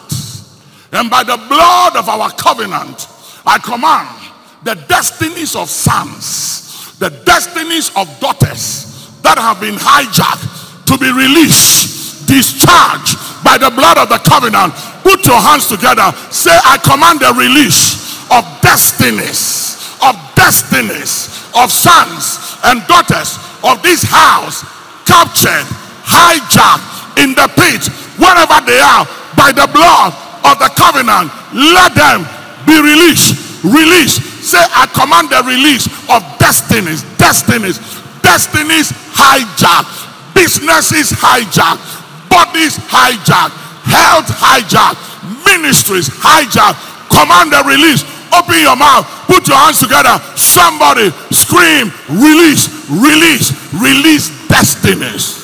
[0.92, 3.08] And by the blood of our covenant,
[3.44, 6.65] I command the destinies of sons,
[6.98, 13.98] the destinies of daughters that have been hijacked to be released, discharged by the blood
[13.98, 14.72] of the covenant.
[15.04, 16.08] Put your hands together.
[16.32, 24.02] Say, I command the release of destinies, of destinies, of sons and daughters of this
[24.02, 24.64] house
[25.04, 25.66] captured,
[26.06, 27.86] hijacked in the pit,
[28.18, 29.04] wherever they are,
[29.36, 30.12] by the blood
[30.44, 31.30] of the covenant.
[31.52, 32.24] Let them
[32.66, 33.64] be released.
[33.64, 34.20] Release.
[34.46, 37.82] Say, I command the release of destinies, destinies,
[38.22, 41.82] destinies hijacked, businesses hijacked,
[42.30, 43.50] bodies hijacked,
[43.82, 45.02] health hijacked,
[45.42, 46.78] ministries hijacked.
[47.10, 48.06] Command the release.
[48.30, 49.02] Open your mouth.
[49.26, 50.14] Put your hands together.
[50.38, 55.42] Somebody scream, release, release, release destinies.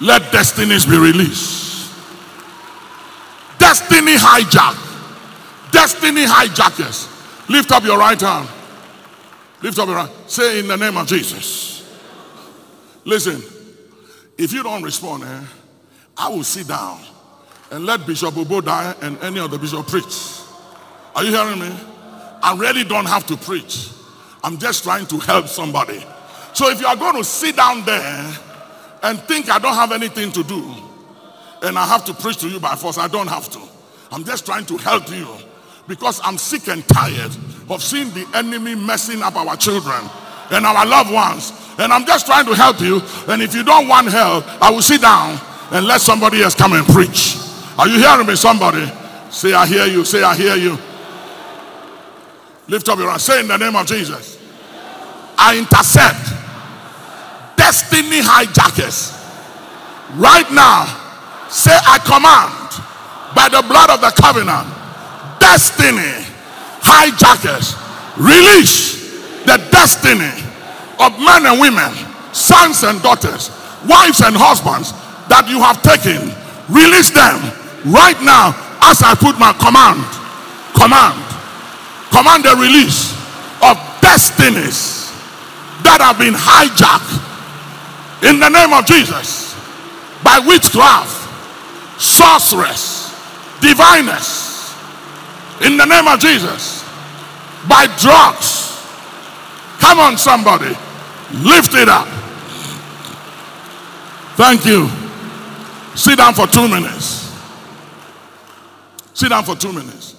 [0.00, 1.90] Let destinies be released.
[3.58, 4.85] Destiny hijack.
[5.70, 7.08] Destiny hijackers.
[7.48, 8.48] Lift up your right hand.
[9.62, 10.10] Lift up your right.
[10.26, 11.76] Say in the name of Jesus.
[13.04, 13.42] Listen,
[14.36, 15.40] if you don't respond, eh,
[16.16, 17.00] I will sit down
[17.70, 20.40] and let Bishop Obo die and any other bishop preach.
[21.14, 21.72] Are you hearing me?
[22.42, 23.90] I really don't have to preach.
[24.42, 26.04] I'm just trying to help somebody.
[26.52, 28.38] So if you are going to sit down there
[29.02, 30.74] and think I don't have anything to do
[31.62, 33.60] and I have to preach to you by force, I don't have to.
[34.12, 35.26] I'm just trying to help you
[35.88, 37.30] because I'm sick and tired
[37.68, 40.00] of seeing the enemy messing up our children
[40.50, 41.52] and our loved ones.
[41.78, 43.00] And I'm just trying to help you.
[43.28, 45.38] And if you don't want help, I will sit down
[45.72, 47.36] and let somebody else come and preach.
[47.78, 48.90] Are you hearing me, somebody?
[49.30, 50.04] Say, I hear you.
[50.04, 50.78] Say, I hear you.
[52.68, 53.20] Lift up your hand.
[53.20, 54.40] Say, in the name of Jesus,
[55.38, 56.18] I intercept
[57.56, 59.12] destiny hijackers.
[60.14, 60.86] Right now,
[61.48, 62.82] say, I command
[63.34, 64.66] by the blood of the covenant,
[65.46, 66.26] destiny
[66.82, 67.78] hijackers,
[68.18, 69.14] release
[69.46, 70.34] the destiny
[70.98, 71.94] of men and women,
[72.34, 73.54] sons and daughters,
[73.86, 74.90] wives and husbands
[75.30, 76.34] that you have taken.
[76.66, 77.38] Release them
[77.86, 78.50] right now
[78.82, 80.02] as I put my command.
[80.74, 81.14] Command.
[82.10, 83.14] Command the release
[83.62, 85.14] of destinies
[85.86, 87.22] that have been hijacked
[88.26, 89.54] in the name of Jesus
[90.26, 91.14] by witchcraft,
[92.02, 93.14] sorceress,
[93.60, 94.45] diviners
[95.64, 96.84] in the name of Jesus
[97.68, 98.84] by drugs.
[99.78, 100.74] Come on, somebody,
[101.32, 102.08] lift it up.
[104.36, 104.88] Thank you.
[105.94, 107.32] Sit down for two minutes.
[109.14, 110.14] Sit down for two minutes.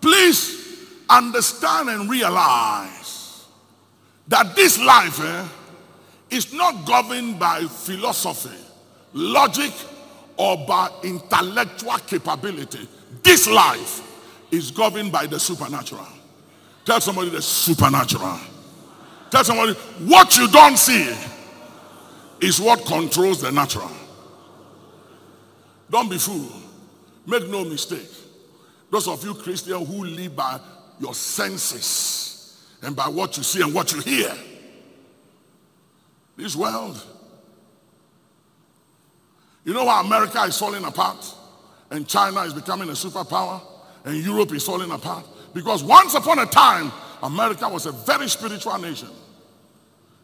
[0.00, 3.46] Please understand and realize
[4.26, 5.46] that this life eh,
[6.30, 8.56] is not governed by philosophy,
[9.12, 9.72] logic,
[10.36, 12.88] or by intellectual capability.
[13.22, 14.09] This life
[14.50, 16.06] is governed by the supernatural.
[16.84, 18.38] Tell somebody the supernatural.
[19.30, 19.74] Tell somebody
[20.04, 21.14] what you don't see
[22.40, 23.90] is what controls the natural.
[25.90, 26.52] Don't be fooled.
[27.26, 28.08] Make no mistake.
[28.90, 30.58] Those of you Christians who live by
[30.98, 34.34] your senses and by what you see and what you hear,
[36.36, 37.04] this world.
[39.64, 41.34] You know why America is falling apart
[41.90, 43.60] and China is becoming a superpower
[44.04, 45.26] and Europe is falling apart?
[45.52, 46.92] Because once upon a time,
[47.22, 49.08] America was a very spiritual nation.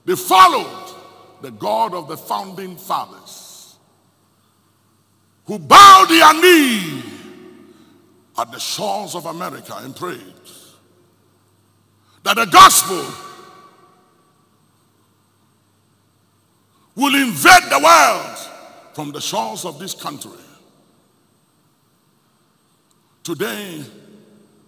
[0.04, 0.94] They followed
[1.42, 3.76] the God of the founding fathers
[5.44, 7.02] who bowed their knee
[8.38, 10.20] at the shores of America and prayed
[12.22, 13.04] that the gospel
[16.96, 18.36] will invade the world
[18.94, 20.32] from the shores of this country.
[23.26, 23.82] Today,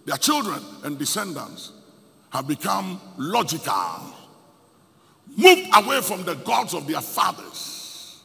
[0.03, 1.71] their children and descendants
[2.29, 4.13] have become logical,
[5.37, 8.21] moved away from the gods of their fathers,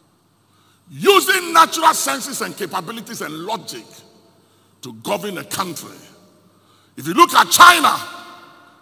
[0.90, 3.84] using natural senses and capabilities and logic
[4.82, 5.96] to govern a country.
[6.96, 7.96] If you look at China,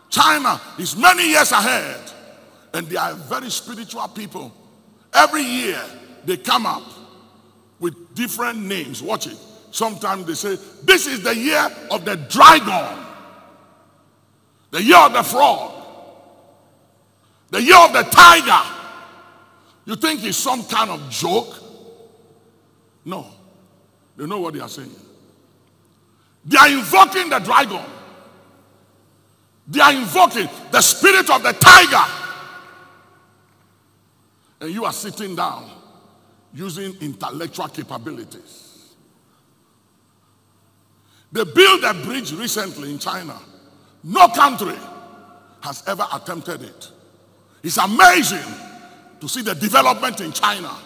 [0.09, 2.01] China is many years ahead,
[2.73, 4.55] and they are very spiritual people.
[5.13, 5.83] Every year
[6.25, 6.85] they come up
[7.79, 9.03] with different names.
[9.03, 9.37] Watch it.
[9.73, 13.05] Sometimes they say, This is the year of the dragon,
[14.71, 15.73] the year of the frog,
[17.51, 18.69] the year of the tiger.
[19.87, 21.57] You think it's some kind of joke?
[23.05, 23.27] No.
[24.17, 24.95] They know what they are saying.
[26.45, 27.83] They are invoking the dragon.
[29.67, 32.13] They are invoking the spirit of the tiger.
[34.61, 35.69] And you are sitting down
[36.53, 38.72] using intellectual capabilities.
[41.33, 43.39] They built a bridge recently in China.
[44.05, 44.77] No country
[45.63, 46.91] has ever attempted it.
[47.63, 48.55] It's amazing
[49.21, 50.77] to see the development in China.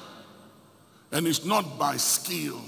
[1.10, 2.60] And it's not by skill.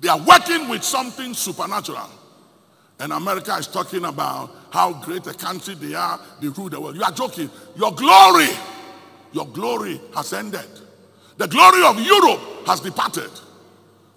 [0.00, 2.10] They are working with something supernatural.
[3.00, 6.96] And America is talking about how great a country they are, they rule the world.
[6.96, 7.48] You are joking.
[7.76, 8.48] Your glory,
[9.32, 10.68] your glory has ended.
[11.36, 13.30] The glory of Europe has departed.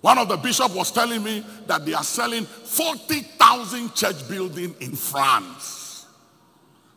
[0.01, 4.95] One of the bishops was telling me that they are selling 40,000 church building in
[4.95, 6.07] France.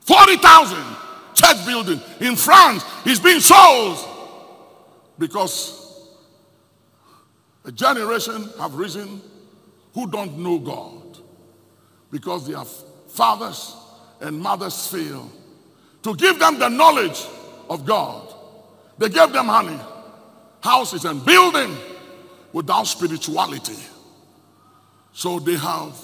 [0.00, 0.78] 40,000
[1.34, 3.98] church building in France is being sold
[5.18, 5.80] because
[7.64, 9.20] a generation have risen
[9.92, 11.18] who don't know God
[12.11, 13.76] because their fathers
[14.20, 15.30] and mothers fail
[16.02, 17.26] to give them the knowledge
[17.68, 18.34] of God.
[18.98, 19.78] They gave them honey,
[20.62, 21.76] houses, and building
[22.55, 23.76] without spirituality.
[25.12, 25.94] So they have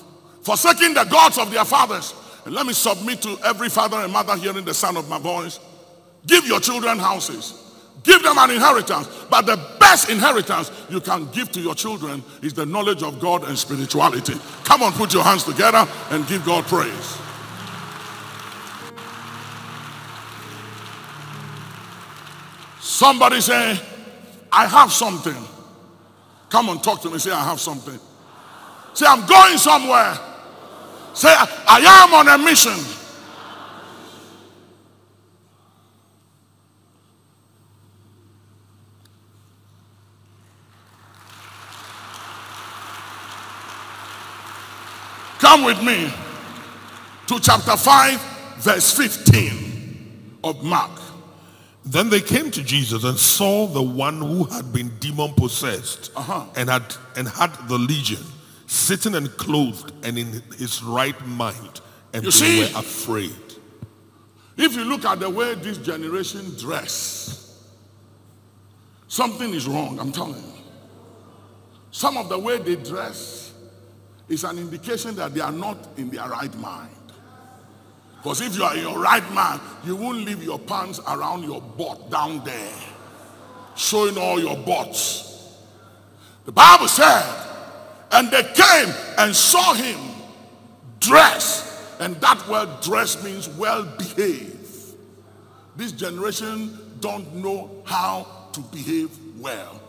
[0.42, 2.12] forsaken the gods of their fathers.
[2.44, 5.60] And let me submit to every father and mother hearing the sound of my voice.
[6.26, 7.54] Give your children houses.
[8.02, 9.08] Give them an inheritance.
[9.30, 13.44] But the best inheritance you can give to your children is the knowledge of God
[13.44, 14.34] and spirituality.
[14.64, 17.18] Come on, put your hands together and give God praise.
[22.80, 23.78] Somebody say,
[24.50, 25.36] I have something.
[26.50, 27.18] Come on, talk to me.
[27.18, 27.98] Say, I have something.
[28.92, 30.18] Say, I'm going somewhere.
[31.14, 32.76] Say, I am on a mission.
[45.38, 46.12] Come with me
[47.28, 48.20] to chapter 5,
[48.58, 50.99] verse 15 of Mark.
[51.84, 56.44] Then they came to Jesus and saw the one who had been demon possessed Uh-huh.
[56.56, 58.22] and had and had the legion
[58.66, 61.80] sitting and clothed and in his right mind,
[62.12, 62.60] and You they see?
[62.60, 63.34] were afraid.
[64.56, 67.64] If you look at the way this generation dress,
[69.08, 70.52] something is wrong, I'm telling you.
[71.90, 73.52] Some of the way they dress
[74.28, 76.90] is an indication that they are not in their right mind.
[78.22, 81.60] Because if you are in your right mind, you won't leave your pants around your
[81.60, 82.74] butt down there,
[83.76, 85.56] showing all your butts.
[86.44, 87.24] The Bible said,
[88.12, 89.98] and they came and saw him
[90.98, 91.68] dressed.
[92.00, 94.96] And that word dress means well behaved.
[95.76, 99.80] This generation don't know how to behave well.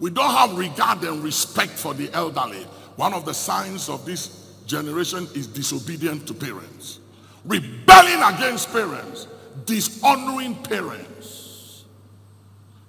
[0.00, 2.64] We don't have regard and respect for the elderly.
[2.96, 6.98] One of the signs of this generation is disobedient to parents,
[7.44, 9.26] rebelling against parents,
[9.64, 11.84] dishonoring parents.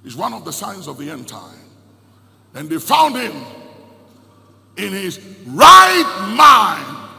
[0.03, 1.59] Is one of the signs of the end time.
[2.55, 3.33] And they found him
[4.75, 7.09] in his right mind,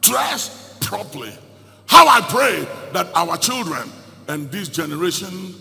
[0.00, 1.32] dressed properly.
[1.86, 3.90] How I pray that our children
[4.28, 5.54] and this generation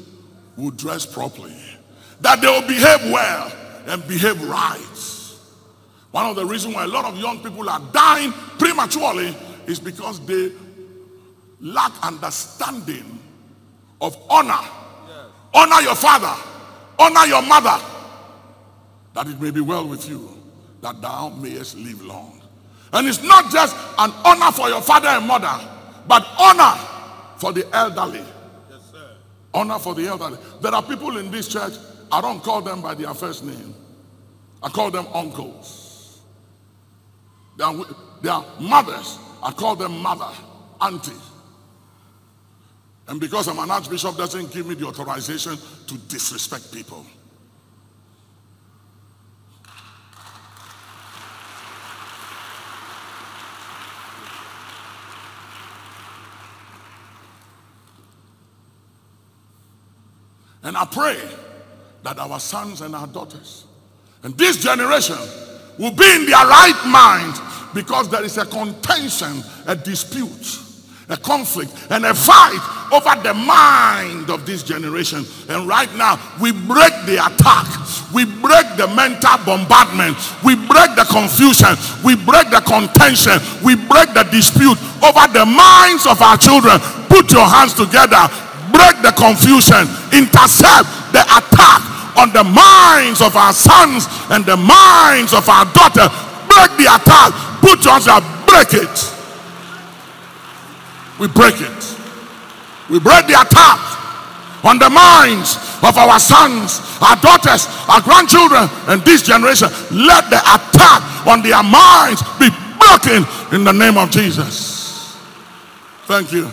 [0.55, 1.55] will dress properly,
[2.21, 3.51] that they will behave well
[3.87, 4.81] and behave right.
[6.11, 9.35] One of the reasons why a lot of young people are dying prematurely
[9.67, 10.51] is because they
[11.65, 13.19] lack understanding
[13.99, 14.59] of honor.
[15.53, 16.33] Honor your father,
[16.99, 17.83] honor your mother,
[19.13, 20.29] that it may be well with you,
[20.81, 22.41] that thou mayest live long.
[22.93, 25.59] And it's not just an honor for your father and mother,
[26.07, 26.77] but honor
[27.37, 28.23] for the elderly.
[29.53, 30.37] Honor for the elderly.
[30.61, 31.73] There are people in this church,
[32.11, 33.73] I don't call them by their first name.
[34.61, 36.19] I call them uncles.
[37.57, 37.75] They are,
[38.21, 39.17] they are mothers.
[39.41, 40.29] I call them mother,
[40.81, 41.13] auntie.
[43.07, 47.05] And because I'm an archbishop doesn't give me the authorization to disrespect people.
[60.63, 61.21] And I pray
[62.01, 63.65] that our sons and our daughters
[64.23, 65.17] and this generation
[65.77, 67.39] will be in their right mind
[67.75, 70.59] because there is a contention, a dispute,
[71.09, 75.25] a conflict, and a fight over the mind of this generation.
[75.49, 77.67] And right now, we break the attack,
[78.13, 81.73] we break the mental bombardment, we break the confusion,
[82.03, 86.79] we break the contention, we break the dispute over the minds of our children.
[87.09, 88.27] Put your hands together,
[88.71, 91.81] break the confusion, intercept the attack
[92.17, 96.09] on the minds of our sons and the minds of our daughters.
[96.47, 97.31] Break the attack.
[97.61, 98.95] Put your hands up, break it.
[101.19, 101.94] We break it.
[102.89, 103.79] We break the attack
[104.63, 109.69] on the minds of our sons, our daughters, our grandchildren, and this generation.
[109.91, 115.15] Let the attack on their minds be broken in the name of Jesus.
[116.05, 116.51] Thank you.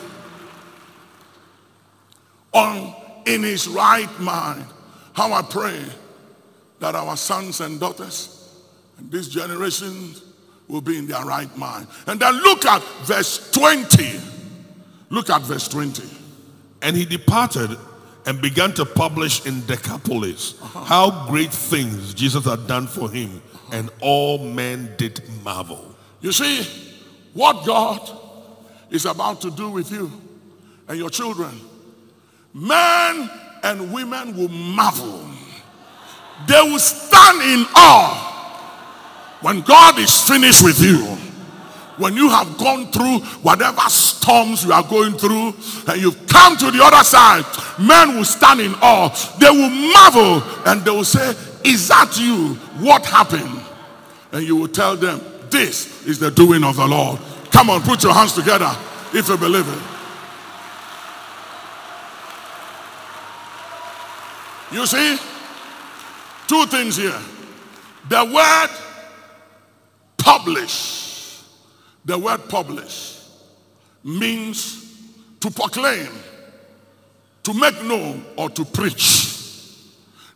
[2.53, 2.95] On
[3.27, 4.67] in his right mind.
[5.15, 5.85] How I pray
[6.81, 8.43] that our sons and daughters
[8.99, 10.15] and this generation
[10.69, 11.87] will be in their right mind.
[12.07, 14.21] And then look at verse 20.
[15.11, 16.22] Look at verse 20.
[16.83, 17.79] And he departed
[18.27, 23.91] and began to publish in Decapolis how great things Jesus had done for him, and
[24.01, 25.95] all men did marvel.
[26.21, 26.63] You see,
[27.33, 28.01] what God
[28.91, 30.11] is about to do with you
[30.89, 31.61] and your children,
[32.53, 33.31] men
[33.63, 35.29] and women will marvel.
[36.47, 41.17] They will stand in awe when God is finished with you.
[41.99, 45.55] When you have gone through whatever storms you are going through
[45.87, 47.45] and you've come to the other side,
[47.79, 49.09] men will stand in awe.
[49.39, 51.35] They will marvel and they will say,
[51.65, 52.55] Is that you?
[52.85, 53.61] What happened?
[54.33, 55.21] And you will tell them,
[55.51, 57.21] This is the doing of the Lord.
[57.51, 58.75] Come on, put your hands together
[59.13, 59.83] if you believe it.
[64.73, 65.19] You see?
[66.47, 67.21] Two things here.
[68.09, 68.71] The word
[70.17, 71.12] publish,
[72.05, 73.21] the word publish
[74.03, 74.83] means
[75.41, 76.09] to proclaim,
[77.45, 79.29] to make known, or to preach.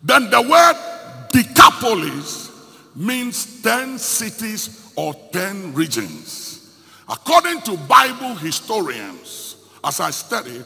[0.02, 2.50] Then the word decapolis
[2.94, 6.76] means 10 cities or 10 regions.
[7.08, 10.64] According to Bible historians, as I studied,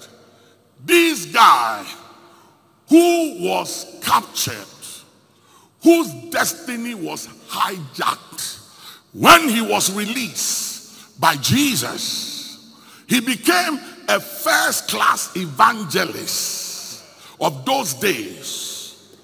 [0.85, 1.85] this guy
[2.89, 4.55] who was captured,
[5.83, 8.59] whose destiny was hijacked,
[9.13, 10.70] when he was released
[11.21, 12.75] by Jesus,
[13.07, 17.05] he became a first class evangelist
[17.41, 19.17] of those days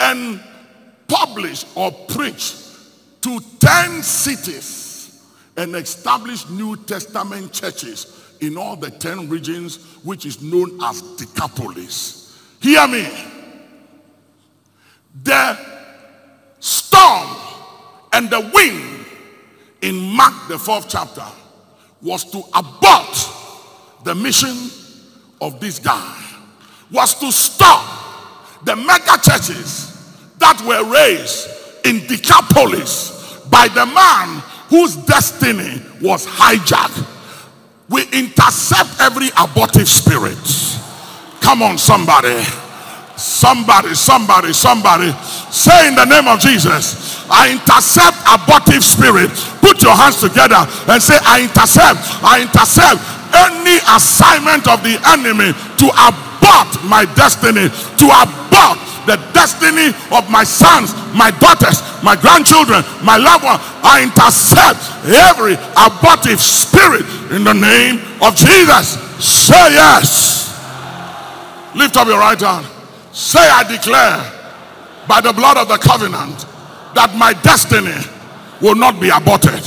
[0.00, 0.42] and
[1.06, 2.56] published or preached
[3.20, 5.24] to 10 cities
[5.56, 12.36] and established New Testament churches in all the 10 regions, which is known as Decapolis.
[12.60, 13.06] Hear me.
[15.22, 15.56] The
[16.58, 17.36] storm
[18.12, 19.06] and the wind
[19.80, 21.24] in Mark, the fourth chapter,
[22.04, 23.30] was to abort
[24.04, 24.70] the mission
[25.40, 26.22] of this guy,
[26.92, 29.90] was to stop the mega churches
[30.38, 31.48] that were raised
[31.84, 37.10] in Decapolis by the man whose destiny was hijacked.
[37.88, 40.38] We intercept every abortive spirit.
[41.40, 42.42] Come on, somebody.
[43.16, 45.12] Somebody, somebody, somebody.
[45.50, 49.32] Say in the name of Jesus, I intercept abortive spirit.
[49.64, 53.00] Put your hands together and say, I intercept, I intercept
[53.34, 60.44] any assignment of the enemy to abort my destiny, to abort the destiny of my
[60.44, 63.60] sons, my daughters, my grandchildren, my loved one.
[63.84, 68.96] I intercept every abortive spirit in the name of Jesus.
[69.20, 70.44] Say yes.
[71.74, 72.66] Lift up your right hand.
[73.12, 74.18] Say, I declare
[75.06, 76.46] by the blood of the covenant
[76.94, 77.94] that my destiny
[78.62, 79.60] will not be aborted.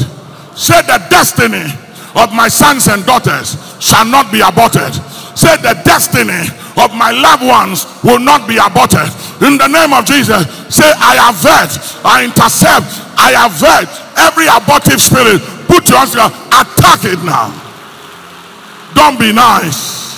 [0.58, 1.70] Say, the destiny
[2.18, 4.90] of my sons and daughters shall not be aborted.
[5.38, 6.50] Say, the destiny
[6.82, 9.06] of my loved ones will not be aborted.
[9.46, 13.86] In the name of Jesus, say, I avert, I intercept, I avert
[14.18, 15.44] every abortive spirit.
[15.70, 17.54] Put your hands together, attack it now.
[18.96, 20.18] Don't be nice.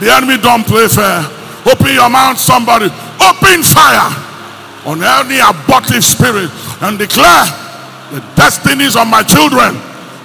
[0.00, 1.26] The enemy don't play fair.
[1.66, 2.86] Open your mouth, somebody.
[3.20, 4.27] Open fire
[4.88, 6.48] on any abortive spirit
[6.80, 7.44] and declare
[8.10, 9.76] the destinies of my children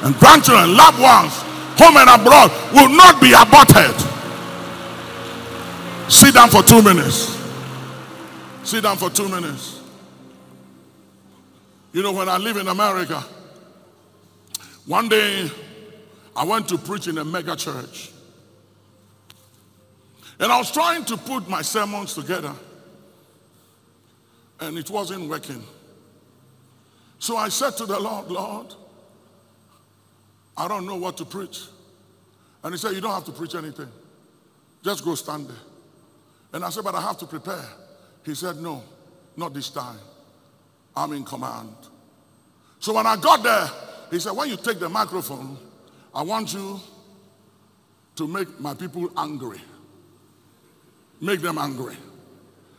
[0.03, 1.33] and grandchildren, loved ones,
[1.75, 3.93] home and abroad will not be aborted.
[6.09, 7.37] Sit down for two minutes.
[8.63, 9.81] Sit down for two minutes.
[11.91, 13.21] You know, when I live in America,
[14.85, 15.51] one day
[16.35, 18.11] I went to preach in a mega church.
[20.39, 22.53] And I was trying to put my sermons together,
[24.63, 25.61] and it wasn't working.
[27.19, 28.73] So I said to the Lord, Lord,
[30.55, 31.63] I don't know what to preach.
[32.63, 33.89] And he said, You don't have to preach anything.
[34.83, 35.57] Just go stand there.
[36.53, 37.65] And I said, But I have to prepare.
[38.25, 38.83] He said, No,
[39.35, 39.99] not this time.
[40.95, 41.75] I'm in command.
[42.79, 43.67] So when I got there,
[44.11, 45.57] he said, When you take the microphone,
[46.15, 46.79] I want you
[48.15, 49.59] to make my people angry.
[51.19, 51.97] Make them angry.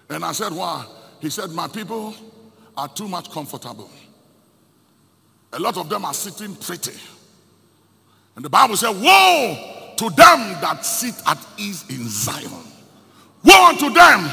[0.08, 0.86] And I said, Why?
[1.24, 2.14] He said, My people
[2.76, 3.88] are too much comfortable.
[5.54, 7.00] A lot of them are sitting pretty.
[8.36, 12.50] And the Bible said, Woe to them that sit at ease in Zion.
[13.42, 14.30] Woe unto them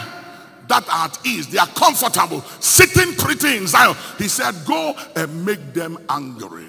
[0.68, 1.48] that are at ease.
[1.48, 3.96] They are comfortable, sitting pretty in Zion.
[4.18, 6.68] He said, Go and make them angry.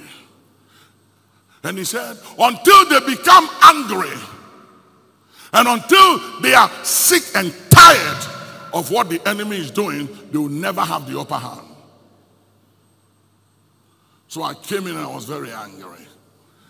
[1.64, 4.16] And he said, Until they become angry,
[5.52, 8.31] and until they are sick and tired
[8.72, 11.66] of what the enemy is doing, they will never have the upper hand.
[14.28, 16.06] So I came in and I was very angry.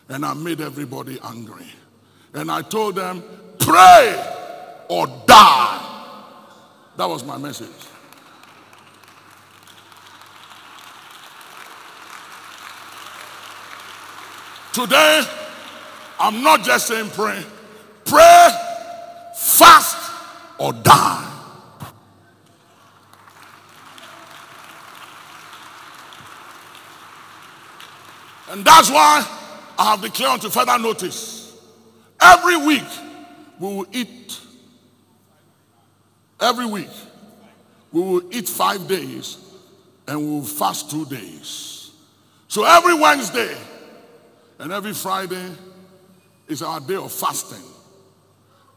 [0.09, 1.67] And I made everybody angry.
[2.35, 3.23] And I told them,
[3.59, 5.89] pray or die.
[6.97, 7.69] That was my message.
[14.73, 15.23] Today,
[16.19, 17.45] I'm not just saying pray.
[18.05, 18.49] Pray,
[19.37, 20.11] fast,
[20.59, 21.32] or die.
[28.65, 29.27] That's why
[29.79, 31.57] I have declared to further notice.
[32.21, 32.87] Every week
[33.59, 34.41] we will eat.
[36.41, 36.91] Every week
[37.93, 39.39] we will eat five days
[40.07, 41.91] and we will fast two days.
[42.49, 43.57] So every Wednesday
[44.59, 45.51] and every Friday
[46.49, 47.63] is our day of fasting.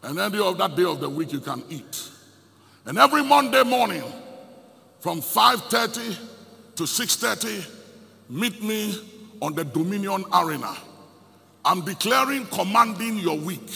[0.04, 2.10] And any of that day of the week you can eat.
[2.86, 4.04] And every Monday morning
[5.00, 6.18] from 5.30
[6.76, 7.70] to 6.30,
[8.30, 10.76] meet me on the Dominion Arena.
[11.64, 13.70] I'm declaring commanding your week.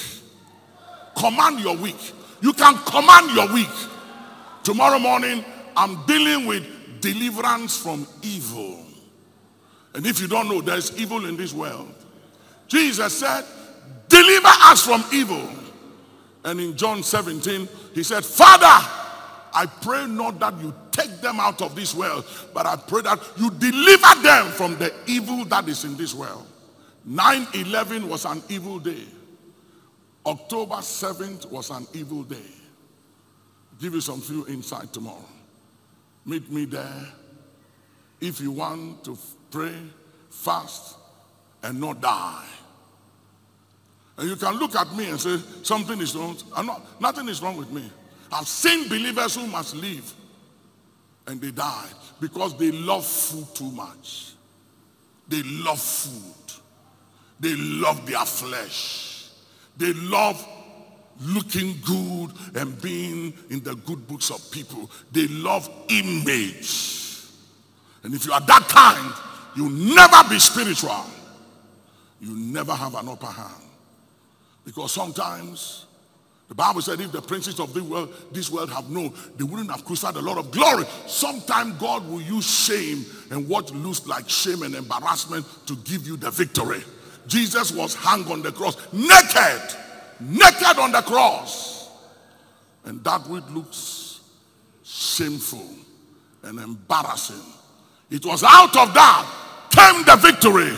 [1.16, 2.14] Command your week.
[2.42, 3.68] You can command your week.
[4.64, 5.44] Tomorrow morning,
[5.76, 8.86] I'm dealing with deliverance from evil.
[9.94, 11.94] And if you don't know, there's evil in this world.
[12.68, 13.44] Jesus said,
[14.08, 15.50] deliver us from evil.
[16.44, 18.88] And in John 17, he said, Father,
[19.54, 23.20] I pray not that you take them out of this world, but I pray that
[23.38, 26.46] you deliver them from the evil that is in this world.
[27.08, 29.06] 9-11 was an evil day.
[30.26, 32.38] October 7th was an evil day.
[33.80, 35.26] Give you some few insight tomorrow.
[36.26, 37.08] Meet me there.
[38.20, 39.18] If you want to
[39.50, 39.76] pray,
[40.30, 40.98] fast,
[41.64, 42.46] and not die.
[44.18, 46.38] And you can look at me and say, something is wrong.
[46.56, 47.90] I'm not, nothing is wrong with me.
[48.32, 50.14] I've seen believers who must leave
[51.28, 54.34] and they die because they love food too much.
[55.28, 56.54] They love food.
[57.40, 59.30] They love their flesh.
[59.78, 60.46] They love
[61.22, 64.90] looking good and being in the good books of people.
[65.12, 67.26] They love image.
[68.04, 69.14] And if you are that kind,
[69.56, 71.06] you never be spiritual.
[72.22, 73.64] You never have an upper hand.
[74.66, 75.86] Because sometimes
[76.50, 79.70] the Bible said if the princes of the world, this world have known, they wouldn't
[79.70, 80.84] have crucified a lot of glory.
[81.06, 86.18] Sometimes God will use shame and what looks like shame and embarrassment to give you
[86.18, 86.82] the victory.
[87.28, 89.62] Jesus was hung on the cross, naked,
[90.20, 91.92] naked on the cross.
[92.84, 94.20] And that which looks
[94.84, 95.70] shameful
[96.42, 97.54] and embarrassing.
[98.10, 99.36] It was out of that
[99.70, 100.76] came the victory.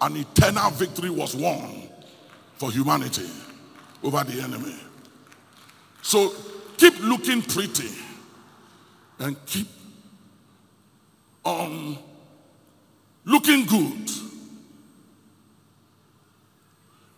[0.00, 1.88] An eternal victory was won
[2.54, 3.28] for humanity
[4.02, 4.76] over the enemy.
[6.02, 6.32] So
[6.76, 7.90] keep looking pretty
[9.18, 9.68] and keep
[11.44, 11.98] on
[13.24, 14.10] looking good.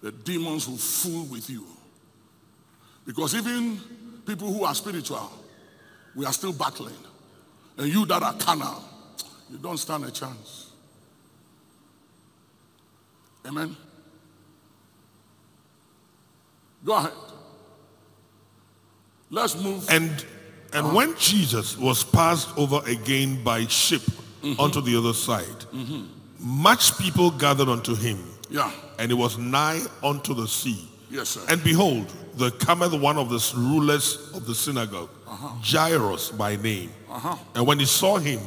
[0.00, 1.66] The demons will fool with you.
[3.04, 3.80] Because even
[4.26, 5.32] people who are spiritual,
[6.14, 6.94] we are still battling.
[7.76, 8.82] And you that are carnal,
[9.50, 10.70] you don't stand a chance.
[13.46, 13.76] Amen.
[16.84, 17.12] Go ahead.
[19.30, 19.88] Let's move.
[19.90, 20.24] And
[20.72, 20.96] and uh-huh.
[20.96, 24.02] when Jesus was passed over again by ship
[24.42, 24.60] mm-hmm.
[24.60, 26.04] onto the other side, mm-hmm.
[26.38, 28.18] much people gathered unto him,
[28.50, 28.70] Yeah.
[28.98, 30.88] and it was nigh unto the sea.
[31.10, 31.40] Yes, sir.
[31.48, 35.48] And behold, there cometh one of the rulers of the synagogue, uh-huh.
[35.62, 36.90] Jairus by name.
[37.10, 37.36] Uh-huh.
[37.54, 38.40] And when he saw him,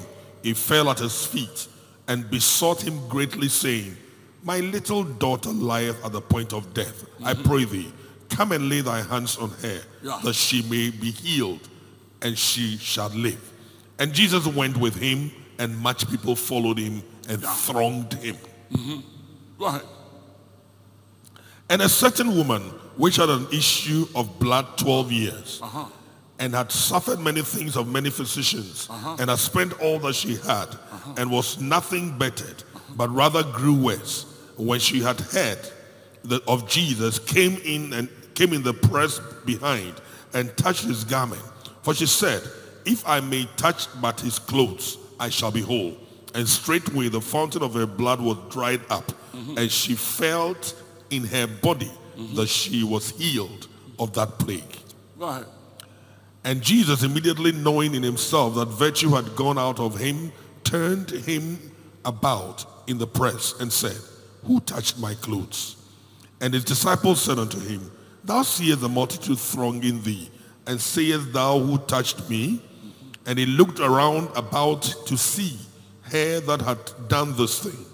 [0.44, 1.68] he fell at his feet
[2.08, 3.98] and besought him greatly, saying,
[4.44, 7.04] My little daughter lieth at the point of death.
[7.24, 7.50] I mm-hmm.
[7.50, 7.92] pray thee,
[8.32, 10.20] come and lay thy hands on her, Yeah.
[10.24, 11.68] that she may be healed,
[12.22, 13.52] and she shall live.
[14.00, 18.38] And Jesus went with him, and much people followed him and thronged him.
[18.74, 19.00] Mm-hmm.
[19.60, 19.84] Go ahead.
[21.70, 22.62] And a certain woman,
[22.98, 25.86] which had an issue of blood 12 years, uh-huh.
[26.40, 29.18] and had suffered many things of many physicians, uh-huh.
[29.20, 31.14] and had spent all that she had, uh-huh.
[31.18, 32.64] and was nothing bettered,
[32.96, 34.26] but rather grew worse,
[34.58, 35.60] when she had heard
[36.24, 38.10] that of Jesus, came in and
[38.42, 39.94] came in the press behind,
[40.34, 41.44] and touched his garment.
[41.84, 42.42] For she said,
[42.86, 45.96] If I may touch but his clothes, I shall be whole.
[46.34, 49.60] And straightway the fountain of her blood was dried up, mm-hmm.
[49.60, 50.74] and she felt
[51.12, 52.36] in her body mm-hmm.
[52.36, 53.68] that she was healed
[54.00, 54.76] of that plague.
[55.22, 55.46] Ahead.
[56.44, 60.32] And Jesus, immediately knowing in himself that virtue had gone out of him,
[60.64, 61.60] turned him
[62.06, 63.98] about in the press and said,
[64.46, 65.76] Who touched my clothes?
[66.40, 67.92] And his disciples said unto him,
[68.24, 70.30] Thou seest the multitude thronging thee,
[70.68, 72.62] and sayest thou who touched me?
[73.26, 75.58] And he looked around about to see
[76.04, 77.86] her that had done this thing.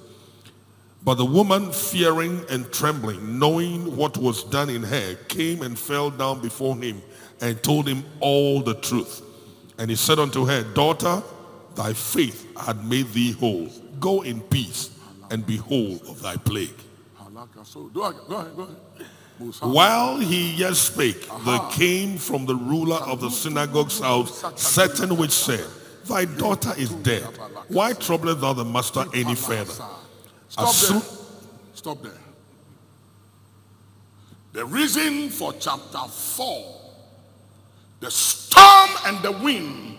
[1.04, 6.10] But the woman, fearing and trembling, knowing what was done in her, came and fell
[6.10, 7.02] down before him
[7.40, 9.22] and told him all the truth.
[9.78, 11.24] And he said unto her, Daughter,
[11.76, 13.70] thy faith had made thee whole.
[14.00, 14.90] Go in peace
[15.32, 16.76] and be whole of thy plague.
[18.28, 18.56] Go ahead.
[18.56, 19.08] Go ahead.
[19.38, 19.62] Go ahead.
[19.62, 19.68] Musa.
[19.68, 25.32] While he yet spake, there came from the ruler of the synagogue's house certain which
[25.32, 25.66] said,
[26.06, 27.24] Thy daughter is dead.
[27.68, 29.74] Why troublest thou the master any further?
[30.50, 31.02] Stop there.
[31.74, 32.12] Stop there.
[34.54, 36.82] The reason for chapter 4,
[38.00, 39.98] the storm and the wind,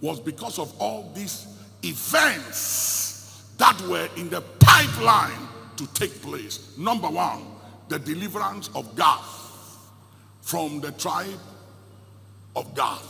[0.00, 1.46] was because of all these
[1.82, 6.76] events that were in the pipeline to take place.
[6.76, 7.55] Number one,
[7.88, 9.20] the deliverance of Gad
[10.42, 11.40] from the tribe
[12.54, 13.00] of Gad.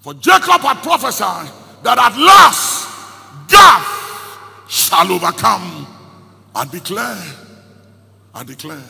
[0.00, 1.50] For Jacob had prophesied
[1.82, 2.88] that at last
[3.48, 5.86] Gad shall overcome.
[6.54, 7.22] I declare,
[8.34, 8.82] I declare,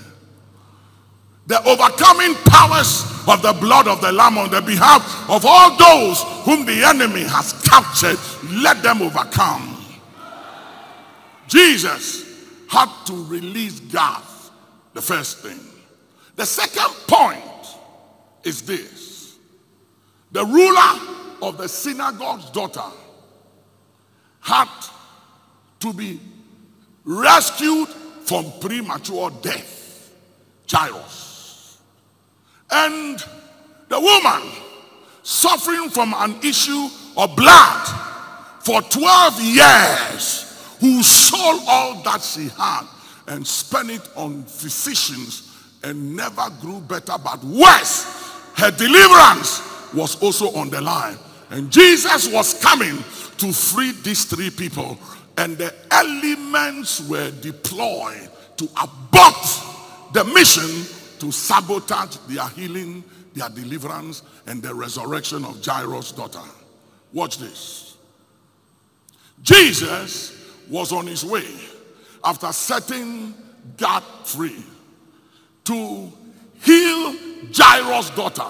[1.46, 6.22] the overcoming powers of the blood of the Lamb on the behalf of all those
[6.44, 8.18] whom the enemy has captured,
[8.62, 9.76] let them overcome.
[11.46, 12.25] Jesus
[12.68, 14.22] had to release Gad,
[14.92, 15.60] the first thing.
[16.36, 17.76] The second point
[18.44, 19.36] is this.
[20.32, 22.90] The ruler of the synagogue's daughter
[24.40, 24.68] had
[25.80, 26.20] to be
[27.04, 27.88] rescued
[28.24, 30.12] from premature death.
[30.70, 31.78] Jairus.
[32.70, 33.18] And
[33.88, 34.50] the woman
[35.22, 37.86] suffering from an issue of blood
[38.60, 40.45] for 12 years
[40.80, 42.82] who sold all that she had
[43.28, 45.52] and spent it on physicians
[45.82, 48.04] and never grew better but worse.
[48.56, 49.60] Her deliverance
[49.94, 51.16] was also on the line.
[51.50, 52.96] And Jesus was coming
[53.38, 54.98] to free these three people.
[55.38, 59.36] And the elements were deployed to abort
[60.12, 60.86] the mission
[61.20, 63.04] to sabotage their healing,
[63.34, 66.42] their deliverance, and the resurrection of Jairus' daughter.
[67.12, 67.96] Watch this.
[69.42, 71.46] Jesus was on his way
[72.24, 73.34] after setting
[73.76, 74.62] Gad free
[75.64, 76.12] to
[76.62, 77.16] heal
[77.52, 78.48] Jairus' daughter.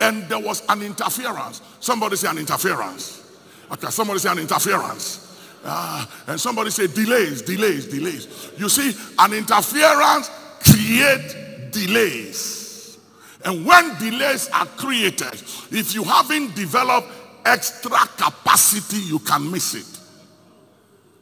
[0.00, 1.60] And there was an interference.
[1.80, 3.38] Somebody say an interference.
[3.70, 5.26] Okay, somebody say an interference.
[5.62, 8.50] Uh, and somebody say delays, delays, delays.
[8.56, 10.30] You see, an interference
[10.64, 12.98] create delays.
[13.44, 15.34] And when delays are created,
[15.70, 17.08] if you haven't developed
[17.44, 19.99] extra capacity, you can miss it.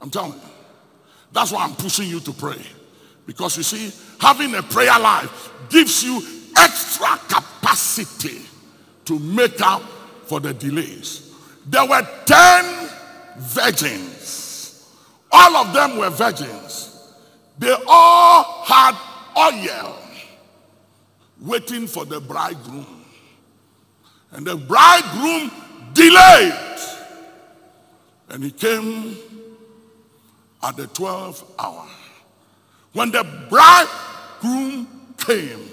[0.01, 0.41] I'm telling you.
[1.33, 2.61] That's why I'm pushing you to pray.
[3.27, 6.23] Because you see, having a prayer life gives you
[6.57, 8.41] extra capacity
[9.05, 9.83] to make up
[10.25, 11.35] for the delays.
[11.67, 12.89] There were 10
[13.39, 14.95] virgins.
[15.31, 17.15] All of them were virgins.
[17.59, 18.97] They all had
[19.37, 19.99] oil
[21.41, 23.05] waiting for the bridegroom.
[24.33, 25.51] And the bridegroom
[25.93, 26.55] delayed.
[28.31, 29.17] And he came
[30.63, 31.87] at the 12th hour.
[32.93, 35.69] When the bridegroom came,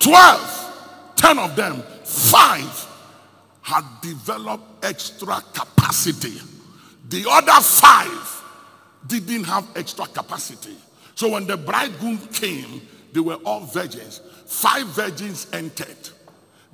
[0.00, 2.88] 12, 10 of them, 5
[3.62, 6.40] had developed extra capacity.
[7.08, 8.44] The other 5
[9.06, 10.76] didn't have extra capacity.
[11.14, 14.20] So when the bridegroom came, they were all virgins.
[14.46, 16.08] Five virgins entered.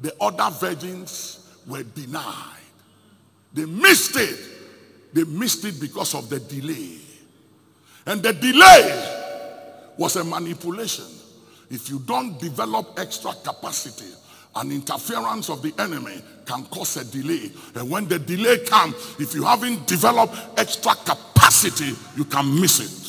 [0.01, 2.62] The other virgins were denied.
[3.53, 4.38] They missed it.
[5.12, 6.98] They missed it because of the delay.
[8.06, 11.04] And the delay was a manipulation.
[11.70, 14.12] If you don't develop extra capacity,
[14.56, 17.50] an interference of the enemy can cause a delay.
[17.74, 23.09] And when the delay comes, if you haven't developed extra capacity, you can miss it.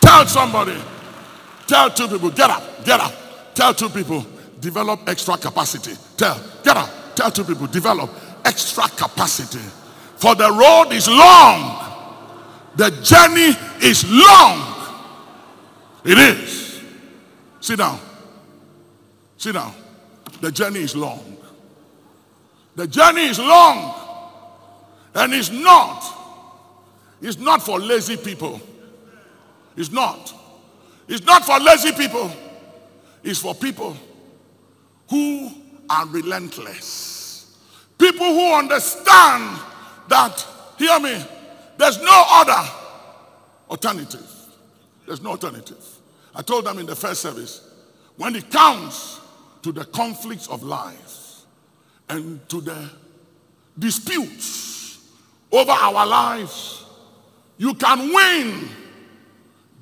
[0.00, 0.76] Tell somebody,
[1.66, 3.12] tell two people, get up, get up.
[3.54, 4.24] Tell two people,
[4.60, 5.92] develop extra capacity.
[6.16, 6.90] Tell, get up.
[7.14, 8.10] Tell two people, develop
[8.44, 9.64] extra capacity.
[10.16, 11.86] For the road is long.
[12.76, 14.76] The journey is long.
[16.04, 16.82] It is.
[17.60, 17.98] Sit down.
[19.36, 19.74] Sit down.
[20.40, 21.36] The journey is long.
[22.76, 23.94] The journey is long.
[25.14, 26.04] And it's not.
[27.20, 28.60] It's not for lazy people.
[29.76, 30.32] It's not.
[31.08, 32.30] It's not for lazy people.
[33.22, 33.96] It's for people
[35.10, 35.50] who
[35.90, 37.58] are relentless.
[37.98, 39.60] People who understand
[40.08, 40.46] that,
[40.78, 41.22] hear me,
[41.76, 42.70] there's no other
[43.68, 44.26] alternative.
[45.06, 45.84] There's no alternative.
[46.34, 47.68] I told them in the first service,
[48.16, 49.20] when it comes
[49.62, 51.42] to the conflicts of life
[52.08, 52.90] and to the
[53.78, 55.04] disputes
[55.50, 56.84] over our lives,
[57.58, 58.68] you can win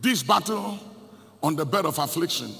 [0.00, 0.78] this battle
[1.42, 2.50] on the bed of affliction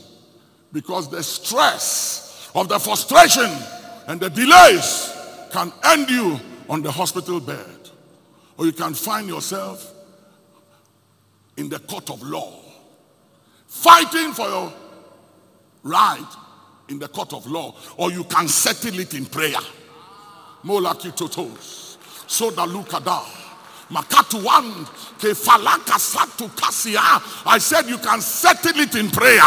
[0.73, 3.51] because the stress of the frustration
[4.07, 5.15] and the delays
[5.51, 6.39] can end you
[6.69, 7.91] on the hospital bed.
[8.57, 9.95] Or you can find yourself
[11.57, 12.63] in the court of law
[13.67, 14.73] fighting for your
[15.83, 16.27] right
[16.89, 19.61] in the court of law or you can settle it in prayer.
[20.65, 21.97] Molaki totos.
[22.27, 22.67] So da.
[22.67, 23.23] lukada
[26.57, 27.01] Kasia.
[27.47, 29.41] I said you can settle it in prayer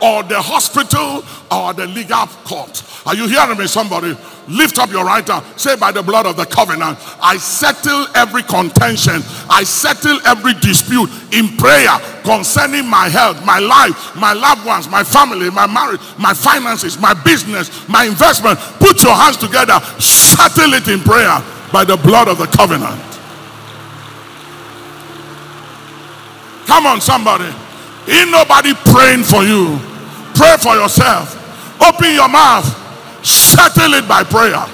[0.00, 2.82] or the hospital or the legal court.
[3.06, 4.16] Are you hearing me, somebody?
[4.48, 5.44] Lift up your right hand.
[5.56, 9.20] Say, by the blood of the covenant, I settle every contention.
[9.50, 15.02] I settle every dispute in prayer concerning my health, my life, my loved ones, my
[15.02, 18.58] family, my marriage, my finances, my business, my investment.
[18.78, 19.80] Put your hands together.
[19.98, 21.42] Settle it in prayer
[21.72, 23.17] by the blood of the covenant.
[26.68, 27.48] Come on, somebody.
[28.06, 29.78] Ain't nobody praying for you.
[30.34, 31.34] Pray for yourself.
[31.80, 32.66] Open your mouth.
[33.24, 34.66] Settle it by prayer.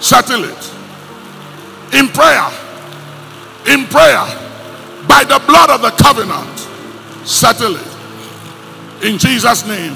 [0.00, 0.74] Settle it.
[1.92, 2.48] In prayer.
[3.68, 4.24] In prayer.
[5.06, 6.58] By the blood of the covenant.
[7.28, 9.04] Settle it.
[9.04, 9.94] In Jesus' name.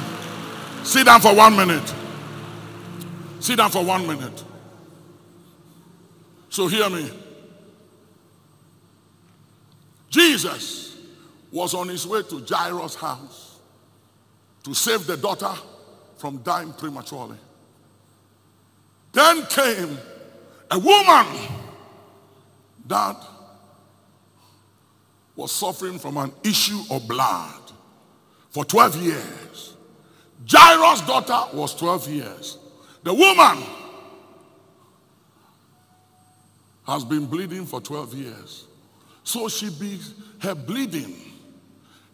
[0.85, 1.95] Sit down for one minute.
[3.41, 4.45] Sit down for one minute.
[6.51, 7.11] So hear me.
[10.11, 10.86] Jesus
[11.57, 13.61] was on his way to Jairus' house
[14.63, 15.55] to save the daughter
[16.19, 17.39] from dying prematurely.
[19.11, 19.97] Then came
[20.71, 21.27] a woman
[22.87, 23.17] that
[25.35, 27.73] was suffering from an issue of blood
[28.51, 29.77] for 12 years.
[30.47, 32.59] Jairus' daughter was 12 years.
[33.03, 33.63] The woman
[36.87, 38.67] has been bleeding for 12 years.
[39.25, 39.99] So she be,
[40.41, 41.33] her bleeding,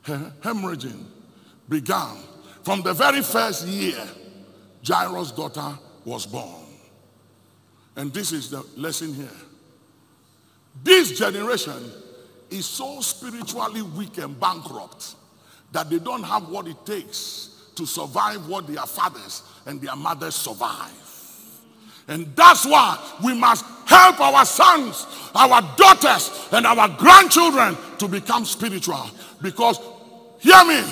[0.04, 1.04] hemorrhaging
[1.68, 2.16] began
[2.62, 4.02] from the very first year
[4.86, 6.64] Jairus' daughter was born.
[7.96, 9.28] And this is the lesson here.
[10.82, 11.92] This generation
[12.50, 15.14] is so spiritually weak and bankrupt
[15.72, 20.34] that they don't have what it takes to survive what their fathers and their mothers
[20.34, 20.90] survive.
[22.08, 28.44] And that's why we must help our sons, our daughters, and our grandchildren to become
[28.44, 29.08] spiritual.
[29.40, 29.78] Because,
[30.40, 30.82] hear me,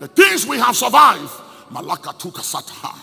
[0.00, 1.30] the things we have survived,
[1.70, 2.94] Malaka Tukasata.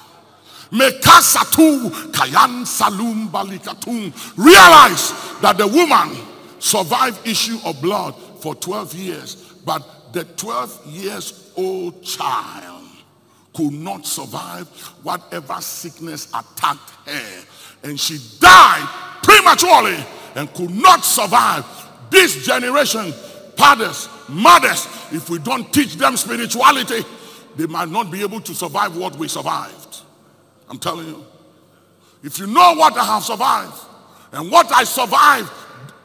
[0.72, 4.14] Mekasatu Kayan Salum Balikatum.
[4.38, 6.16] Realize that the woman
[6.60, 9.36] survived issue of blood for 12 years,
[9.66, 12.69] but the 12 years old child
[13.54, 14.68] could not survive
[15.04, 17.46] whatever sickness attacked her.
[17.84, 18.88] And she died
[19.24, 20.04] prematurely
[20.36, 21.66] and could not survive.
[22.10, 23.12] This generation,
[23.58, 27.02] fathers, mothers, if we don't teach them spirituality,
[27.56, 30.02] they might not be able to survive what we survived.
[30.70, 31.26] I'm telling you.
[32.24, 33.78] If you know what I have survived
[34.34, 35.50] and what I survive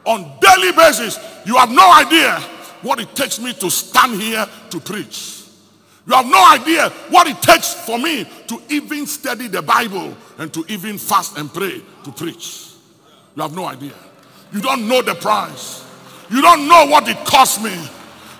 [0.05, 2.39] on daily basis, you have no idea
[2.81, 5.34] what it takes me to stand here to preach.
[6.07, 10.53] You have no idea what it takes for me to even study the Bible and
[10.53, 12.71] to even fast and pray to preach.
[13.35, 13.93] You have no idea.
[14.53, 15.83] You don't know the price.
[16.29, 17.73] You don't know what it cost me.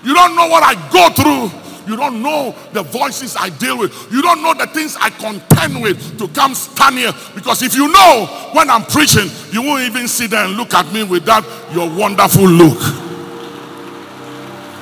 [0.03, 1.59] You don't know what I go through.
[1.87, 4.11] You don't know the voices I deal with.
[4.11, 7.11] You don't know the things I contend with to come stand here.
[7.35, 10.91] Because if you know when I'm preaching, you won't even sit there and look at
[10.93, 11.43] me with that
[11.73, 12.77] your wonderful look.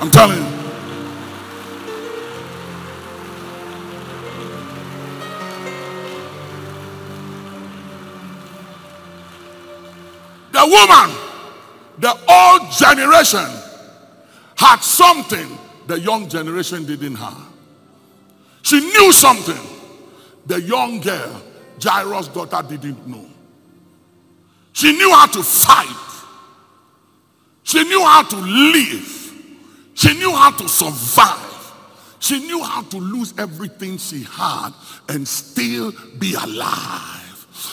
[0.02, 0.53] I'm telling you.
[10.54, 11.16] The woman,
[11.98, 13.50] the old generation,
[14.56, 17.42] had something the young generation didn't have.
[18.62, 19.58] She knew something
[20.46, 21.42] the young girl,
[21.82, 23.26] Jairus' daughter, didn't know.
[24.74, 25.88] She knew how to fight.
[27.64, 29.34] She knew how to live.
[29.96, 31.74] She knew how to survive.
[32.20, 34.70] She knew how to lose everything she had
[35.10, 37.23] and still be alive.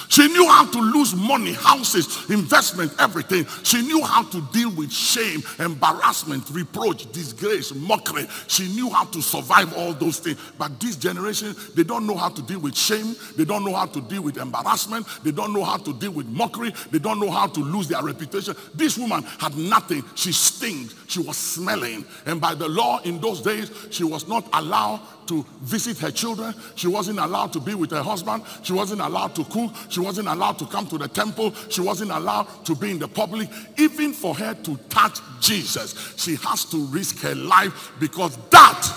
[0.09, 3.47] She knew how to lose money, houses, investment, everything.
[3.63, 8.27] She knew how to deal with shame, embarrassment, reproach, disgrace, mockery.
[8.49, 10.39] She knew how to survive all those things.
[10.59, 13.15] But this generation, they don't know how to deal with shame.
[13.37, 15.07] They don't know how to deal with embarrassment.
[15.23, 16.73] They don't know how to deal with mockery.
[16.91, 18.55] They don't know how to lose their reputation.
[18.75, 20.05] This woman had nothing.
[20.15, 20.95] She stinks.
[21.07, 22.05] She was smelling.
[22.27, 25.01] And by the law in those days, she was not allowed
[25.31, 26.53] to visit her children.
[26.75, 28.43] She wasn't allowed to be with her husband.
[28.65, 29.73] She wasn't allowed to cook.
[29.89, 31.55] She wasn't allowed to come to the temple.
[31.69, 33.49] She wasn't allowed to be in the public.
[33.79, 38.93] Even for her to touch Jesus, she has to risk her life because that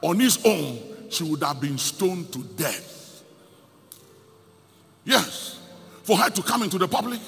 [0.00, 0.78] on his own,
[1.10, 3.22] she would have been stoned to death.
[5.04, 5.60] Yes.
[6.04, 7.20] For her to come into the public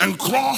[0.00, 0.56] and crawl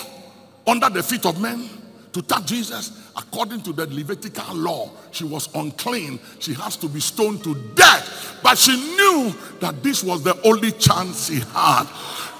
[0.64, 1.68] under the feet of men
[2.12, 6.18] to touch Jesus, according to the Levitical law, she was unclean.
[6.38, 8.38] She has to be stoned to death.
[8.42, 11.84] But she knew that this was the only chance she had.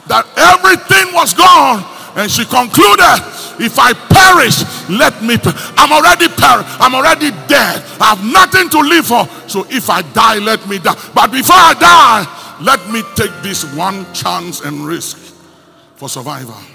[0.09, 1.85] That everything was gone.
[2.15, 3.17] And she concluded,
[3.59, 4.61] If I perish,
[4.91, 5.39] let me.
[5.39, 7.83] Per- I'm already per- I'm already dead.
[8.01, 9.27] I have nothing to live for.
[9.49, 10.97] So if I die, let me die.
[11.15, 15.17] But before I die, let me take this one chance and risk
[15.97, 16.72] for survival.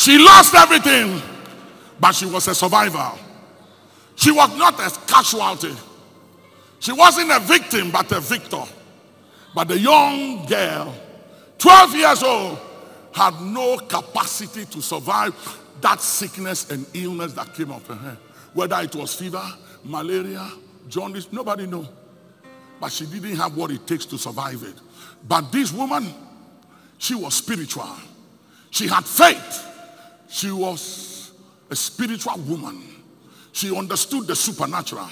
[0.00, 1.20] She lost everything,
[2.00, 3.12] but she was a survivor.
[4.16, 5.76] She was not a casualty.
[6.78, 8.62] She wasn't a victim, but a victor.
[9.54, 10.94] But the young girl,
[11.58, 12.58] 12 years old,
[13.12, 15.34] had no capacity to survive
[15.82, 18.16] that sickness and illness that came upon her.
[18.54, 19.44] Whether it was fever,
[19.84, 20.50] malaria,
[20.88, 21.86] jaundice, nobody knew.
[22.80, 24.76] But she didn't have what it takes to survive it.
[25.28, 26.08] But this woman,
[26.96, 27.96] she was spiritual.
[28.70, 29.66] She had faith.
[30.30, 31.32] She was
[31.70, 32.82] a spiritual woman.
[33.52, 35.08] She understood the supernatural.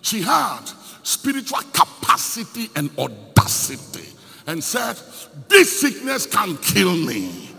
[0.00, 0.60] She had
[1.02, 4.08] spiritual capacity and audacity
[4.46, 4.96] and said,
[5.48, 7.50] This sickness can kill me.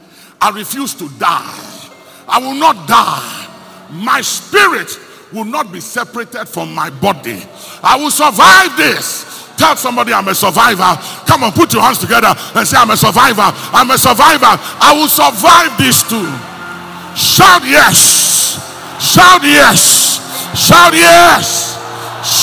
[0.42, 1.90] I refuse to die.
[2.28, 3.50] I will not die.
[3.92, 5.00] My spirit
[5.32, 7.44] will not be separated from my body.
[7.82, 9.52] I will survive this.
[9.56, 11.00] Tell somebody I'm a survivor.
[11.28, 13.52] Come on, put your hands together and say, I'm a survivor.
[13.72, 14.46] I'm a survivor.
[14.50, 16.53] I will survive this too.
[17.16, 18.54] Shout yes.
[19.00, 20.58] Shout yes.
[20.68, 21.74] Shout yes.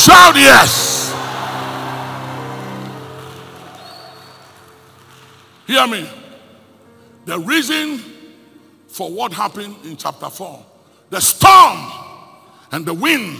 [0.05, 0.91] Shout yes.
[5.67, 6.09] Hear me.
[7.27, 7.99] The reason
[8.89, 10.65] for what happened in chapter 4,
[11.11, 11.93] the storm
[12.73, 13.39] and the wind,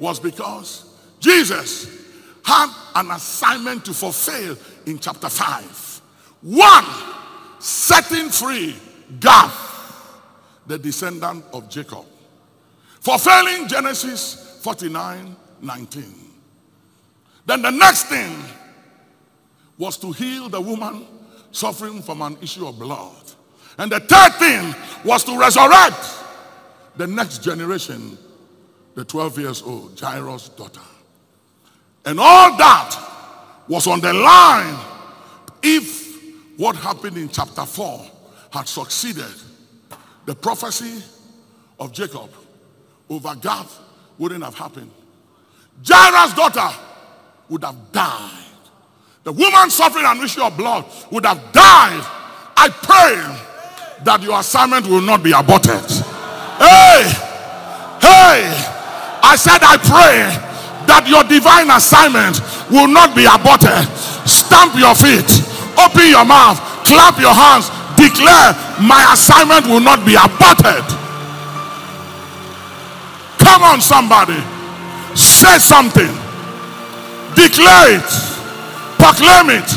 [0.00, 2.04] was because Jesus
[2.44, 6.02] had an assignment to fulfill in chapter 5.
[6.42, 6.84] One,
[7.60, 8.76] setting free
[9.20, 9.50] Gad,
[10.66, 12.04] the descendant of Jacob.
[13.00, 16.04] Fulfilling Genesis 49 19.
[17.46, 18.34] Then the next thing
[19.78, 21.06] was to heal the woman
[21.50, 23.12] suffering from an issue of blood.
[23.78, 25.98] And the third thing was to resurrect
[26.96, 28.16] the next generation,
[28.94, 30.80] the 12 years old, Jairus' daughter.
[32.04, 34.78] And all that was on the line
[35.62, 36.04] if
[36.56, 38.10] what happened in chapter 4
[38.52, 39.24] had succeeded.
[40.26, 41.02] The prophecy
[41.78, 42.30] of Jacob
[43.08, 43.66] over Gad
[44.18, 44.90] wouldn't have happened.
[45.86, 46.74] Jairus' daughter
[47.48, 48.30] would have died.
[49.24, 52.04] The woman suffering an issue of blood would have died.
[52.56, 55.80] I pray that your assignment will not be aborted.
[56.60, 57.04] Hey,
[58.00, 58.36] hey,
[59.24, 60.28] I said, I pray
[60.86, 63.84] that your divine assignment will not be aborted.
[64.28, 65.26] Stamp your feet,
[65.80, 67.72] open your mouth, clap your hands,
[68.04, 70.84] declare, My assignment will not be aborted.
[73.40, 74.40] Come on, somebody,
[75.14, 76.12] say something,
[77.34, 78.10] declare it,
[78.98, 79.68] proclaim it,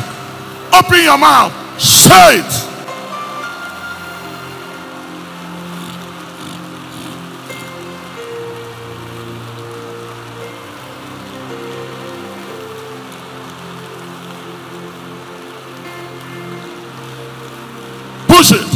[0.73, 2.66] open your mouth, say it.
[18.48, 18.72] Push it.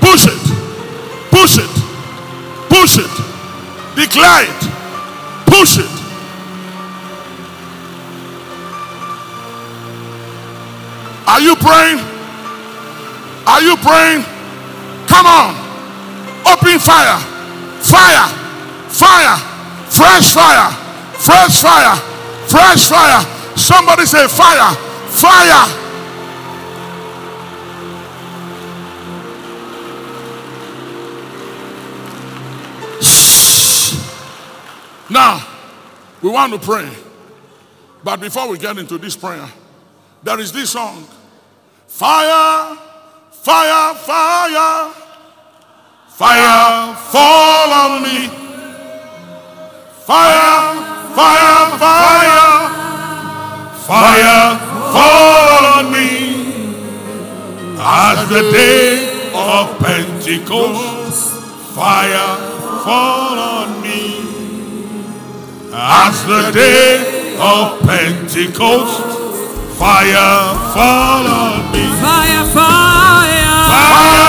[0.00, 0.40] Push it.
[1.30, 1.70] Push it.
[2.70, 3.12] Push it.
[3.94, 4.60] Declare it.
[5.44, 5.90] Push it.
[11.28, 11.98] Are you praying?
[13.46, 14.24] Are you praying?
[15.08, 15.54] Come on.
[16.46, 17.20] Open fire.
[17.82, 18.28] Fire.
[18.88, 19.36] Fire.
[19.90, 20.72] Fresh fire.
[21.18, 21.96] Fresh fire.
[22.48, 23.56] Fresh fire.
[23.58, 24.74] Somebody say fire.
[25.10, 25.79] Fire.
[35.10, 35.44] Now,
[36.22, 36.88] we want to pray.
[38.04, 39.48] But before we get into this prayer,
[40.22, 41.06] there is this song
[41.86, 42.76] Fire,
[43.30, 44.92] fire, fire,
[46.08, 48.28] fire, fall on me.
[50.06, 50.74] Fire,
[51.14, 52.70] fire, fire,
[53.84, 54.58] fire,
[54.92, 56.64] fall on me.
[57.82, 61.34] As the day of Pentecost,
[61.74, 62.36] fire,
[62.84, 64.39] fall on me.
[65.72, 69.02] As the day of Pentecost,
[69.78, 71.86] fire fall on me.
[72.02, 74.19] Fire, fire, Fire, fire,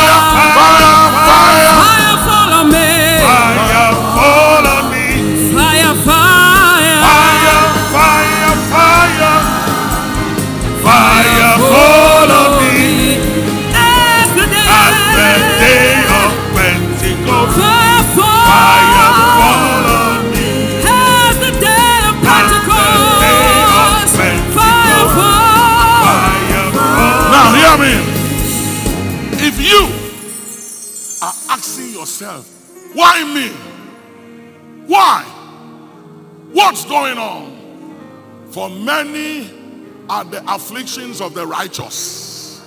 [40.47, 42.61] afflictions of the righteous,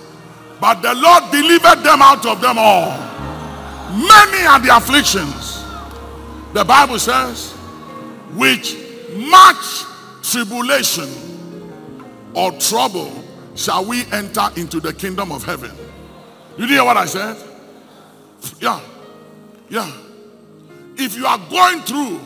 [0.61, 2.99] but the Lord delivered them out of them all.
[3.91, 5.63] Many are the afflictions.
[6.53, 7.53] The Bible says,
[8.35, 8.77] which
[9.15, 9.85] much
[10.23, 11.09] tribulation
[12.35, 13.25] or trouble
[13.55, 15.71] shall we enter into the kingdom of heaven.
[16.59, 17.37] You hear what I said?
[18.61, 18.81] Yeah.
[19.69, 19.91] Yeah.
[20.97, 22.21] If you are going through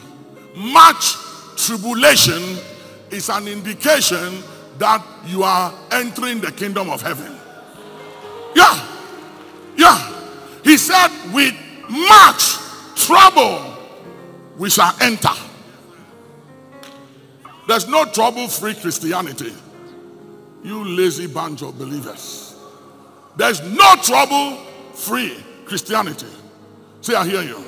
[0.56, 1.14] much
[1.56, 2.58] tribulation,
[3.10, 4.42] it's an indication
[4.78, 7.34] that you are entering the kingdom of heaven.
[8.54, 8.86] Yeah.
[9.76, 10.14] Yeah.
[10.62, 11.54] He said, with
[11.88, 12.56] much
[12.96, 13.76] trouble
[14.56, 15.34] we shall enter.
[17.66, 19.52] There's no trouble free Christianity.
[20.62, 22.56] You lazy bunch of believers.
[23.36, 24.56] There's no trouble
[24.94, 26.26] free Christianity.
[27.00, 27.64] Say, I hear you.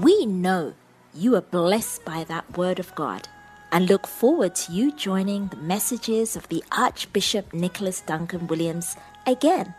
[0.00, 0.74] We know
[1.14, 3.28] you are blessed by that word of God
[3.74, 8.96] and look forward to you joining the messages of the Archbishop Nicholas Duncan Williams
[9.26, 9.74] again.